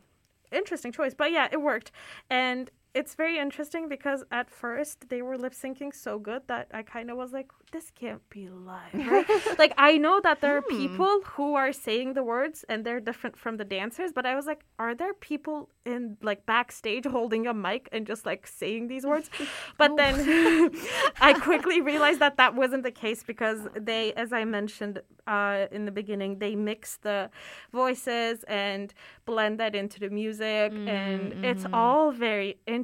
[0.51, 1.13] interesting choice.
[1.13, 1.91] But yeah, it worked,
[2.29, 6.81] and it's very interesting because at first they were lip syncing so good that I
[6.81, 8.93] kind of was like, this can't be live.
[8.93, 9.25] Right?
[9.59, 13.37] like I know that there are people who are saying the words and they're different
[13.37, 17.53] from the dancers, but I was like, are there people in like backstage holding a
[17.53, 19.29] mic and just like saying these words?
[19.77, 20.15] But then
[21.21, 25.85] I quickly realized that that wasn't the case because they, as I mentioned uh, in
[25.85, 27.29] the beginning, they mix the
[27.71, 28.93] voices and
[29.25, 32.78] blend that into the music, and it's all very interesting.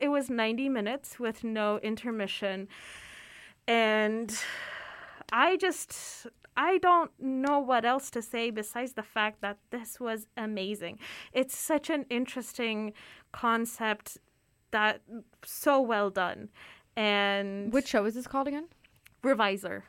[0.00, 2.68] It was 90 minutes with no intermission.
[3.66, 4.36] And
[5.32, 10.26] I just I don't know what else to say besides the fact that this was
[10.36, 10.98] amazing.
[11.32, 12.94] It's such an interesting
[13.30, 14.18] concept
[14.72, 15.02] that
[15.44, 16.48] so well done.
[16.96, 18.66] And Which show is this called again?
[19.22, 19.82] Revisor.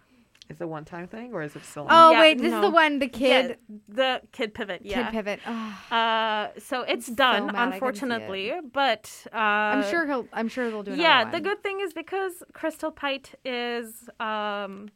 [0.50, 1.86] Is it a one time thing or is it still?
[1.89, 4.82] Oh Yeah, wait, this is the one the kid Yeah, the Kidd Pivot.
[4.84, 5.04] Yeah.
[5.04, 5.39] Kidd Pivot.
[5.45, 7.74] Oh, Uh, so it's so done, mad I couldn't see it.
[7.74, 8.54] unfortunately.
[8.74, 10.28] But uh, I'm sure he'll.
[10.34, 11.32] I'm sure they'll do another yeah, one.
[11.32, 14.89] the good thing is because Crystal Pite is um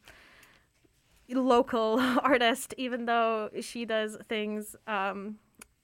[1.30, 5.38] local artist, even though she does things um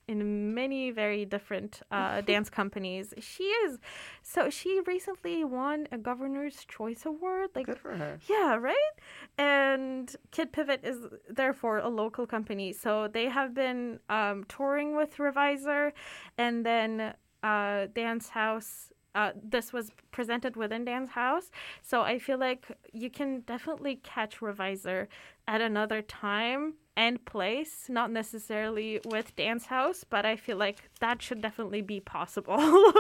[0.10, 3.14] in many very different uh, dance companies.
[3.20, 3.78] She is
[4.24, 7.50] so she recently won a Governor's Choice Award.
[7.56, 8.20] Like Good for her.
[8.28, 8.94] yeah, right?
[9.38, 10.98] And Kidd Pivot is
[11.30, 12.74] therefore a local company.
[12.74, 15.92] So they have been um, touring with Revisor
[16.38, 18.90] and then uh, DanceHouse.
[19.16, 21.50] Uh, this was presented within DanceHouse.
[21.82, 25.08] So I feel like you can definitely catch Revisor
[25.48, 31.42] at another time and place, not necessarily with DanceHouse, but I feel like that should
[31.42, 32.60] definitely be possible.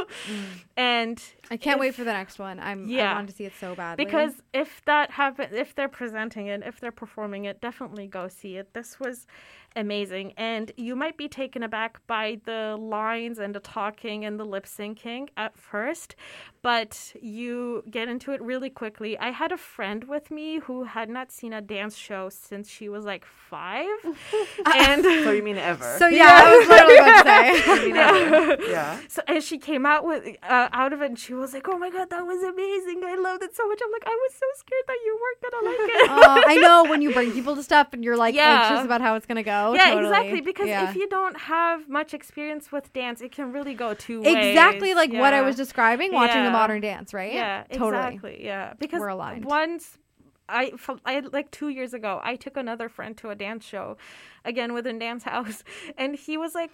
[0.77, 1.21] And
[1.51, 2.59] I can't if- wait for the next one.
[2.59, 2.87] I'm.
[2.87, 3.11] Yeah.
[3.11, 4.05] I want to see it so badly.
[4.05, 8.55] because if that happen, if they're presenting it, if they're performing it, definitely go see
[8.55, 8.73] it.
[8.73, 9.27] This was
[9.75, 14.45] amazing, and you might be taken aback by the lines and the talking and the
[14.45, 16.15] lip syncing at first,
[16.61, 19.17] but you get into it really quickly.
[19.17, 22.89] I had a friend with me who had not seen a dance show since she
[22.89, 23.87] was like five,
[24.75, 25.95] and So you mean ever?
[25.97, 27.89] So yeah, I was literally about to say.
[27.89, 28.55] yeah.
[28.69, 28.99] yeah.
[29.07, 31.77] So and she came out with uh, out of it, and she was like, "Oh
[31.77, 33.01] my god, that was amazing!
[33.05, 35.69] I loved it so much." I'm like, I was so scared that you weren't gonna
[35.69, 36.09] like it.
[36.09, 38.63] Uh, I know when you bring people to stuff and you're like Yeah.
[38.69, 39.58] anxious about how it's gonna go.
[39.75, 40.07] Yeah, totally.
[40.07, 40.41] exactly.
[40.51, 40.89] Because Yeah.
[40.89, 44.35] if you don't have much experience with dance, it can really go two ways.
[44.49, 46.49] exactly like what I was describing, watching Yeah.
[46.53, 47.33] a modern dance, right?
[47.33, 47.89] Yeah, totally.
[48.07, 48.35] exactly.
[48.51, 49.45] Yeah, because We're aligned.
[49.45, 49.97] once
[50.51, 50.71] I,
[51.05, 53.97] I like two years ago, I took another friend to a dance show,
[54.43, 55.63] again within Dance House,
[55.95, 56.73] and he was like,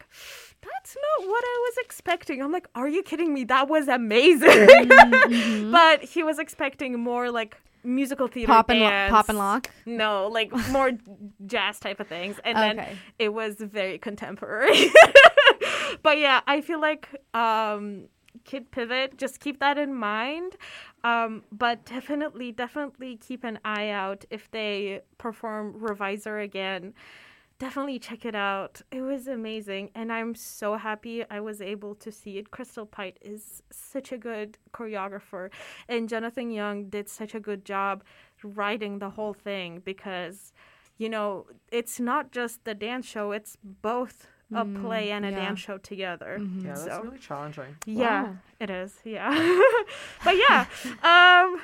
[0.61, 3.43] "That's not what I was expecting." I'm like, "Are you kidding me?
[3.43, 5.71] That was amazing!" Mm-hmm.
[5.79, 9.69] but he was expecting more like musical theater Pop and lo- pop and lock?
[9.85, 10.91] No, like more
[11.45, 14.91] jazz type of things, and then it was very contemporary.
[16.03, 18.07] but yeah, I feel like um,
[18.43, 20.55] Kidd Pivot, just keep that in mind.
[21.03, 26.93] Um, but definitely, definitely keep an eye out if they perform Revisor again.
[27.57, 28.81] Definitely check it out.
[28.91, 32.51] It was amazing, and I'm so happy I was able to see it.
[32.51, 35.49] Crystal Pite is such a good choreographer,
[35.87, 38.03] and Jonathan Young did such a good job
[38.43, 40.51] writing the whole thing because,
[40.97, 45.31] you know, it's not just the dance show; it's both a Mm, play and a
[45.31, 45.35] yeah.
[45.45, 46.37] dance show together.
[46.59, 47.77] Yeah, that's So- really challenging.
[47.85, 48.37] yeah, Wow.
[48.59, 48.99] it is.
[49.05, 49.31] Yeah,
[50.25, 50.65] but yeah,
[51.11, 51.61] um,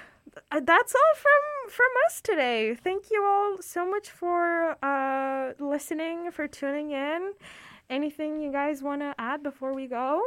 [0.64, 1.42] that's all from
[1.72, 2.76] from us today.
[2.76, 7.34] Thank you all so much for uh listening, for tuning in.
[7.90, 10.22] Anything you guys want to add before we go?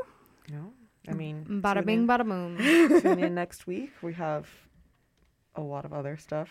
[0.51, 0.73] No,
[1.09, 2.59] I mean, Bada bing, bada boom.
[3.01, 3.91] tune in next week.
[4.03, 4.49] We have
[5.55, 6.51] a lot of other stuff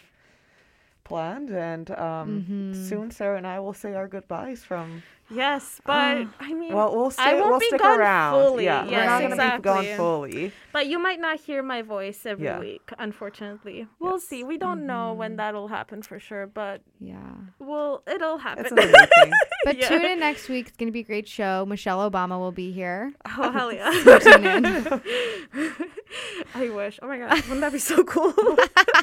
[1.03, 2.89] planned, and um, Mhm.
[2.89, 5.03] soon Sarah and I will say our goodbyes from.
[5.29, 8.33] Yes, but I mean, Well, we'll I won't we'll be stick gone around.
[8.41, 8.65] fully.
[8.65, 10.51] Yeah, yes, we're not gonna be gone fully.
[10.73, 12.59] But you might not hear my voice every Yeah.
[12.59, 13.87] week, unfortunately.
[13.99, 14.43] We'll see.
[14.43, 17.15] We don't know when that'll happen for sure, but Yeah.
[17.57, 18.65] well, it'll happen.
[18.65, 19.33] It's in the making.
[19.63, 19.87] But Yeah.
[19.87, 20.67] tune in next week.
[20.67, 21.65] It's gonna be a great show.
[21.65, 23.13] Michelle Obama will be here.
[23.37, 23.91] Oh hell yeah!
[24.19, 24.65] Tune in.
[26.55, 26.99] I wish.
[27.01, 28.33] Oh my god, wouldn't that be so cool?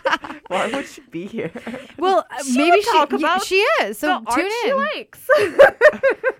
[0.49, 1.51] Why would she be here?
[1.99, 3.99] Well, uh, She maybe would she talk y- about she is.
[3.99, 4.77] So the art tune she in.
[4.77, 5.29] likes.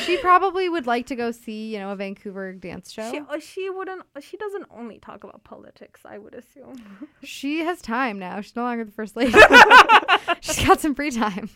[0.00, 3.10] She probably would like to go see, you know, a Vancouver dance show.
[3.10, 4.02] She, uh, she wouldn't.
[4.20, 6.00] She doesn't only talk about politics.
[6.04, 7.08] I would assume.
[7.22, 8.40] She has time now.
[8.40, 9.32] She's no longer the first lady.
[10.40, 11.48] She's got some free time.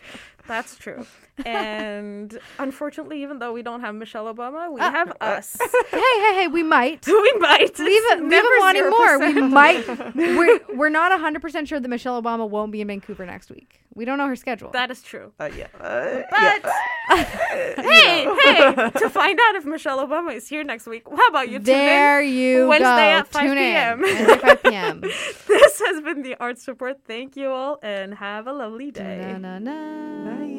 [0.47, 1.05] That's true.
[1.45, 5.55] And unfortunately, even though we don't have Michelle Obama, we Uh, have us.
[5.91, 7.05] hey, hey, hey, we might.
[7.07, 7.77] we might.
[7.79, 9.19] Leave It's it, leave never it wanting more.
[9.19, 9.87] We might.
[10.15, 13.79] We're, we're not 100% sure that Michelle Obama won't be in Vancouver next week.
[13.93, 14.71] We don't know her schedule.
[14.71, 15.31] That is true.
[15.39, 15.67] Uh, yeah.
[15.79, 16.71] Uh, But yeah.
[17.09, 21.57] hey, hey, to find out if Michelle Obama is here next week, how about you
[21.57, 23.19] tune there in you Wednesday go.
[23.19, 24.03] at 5 Tune p.m.
[24.05, 24.39] in.
[24.39, 25.01] 5 p.m.
[25.47, 26.97] this has been the Arts Report.
[27.05, 29.35] Thank you all and have a lovely day.
[29.39, 30.50] Na, na, na.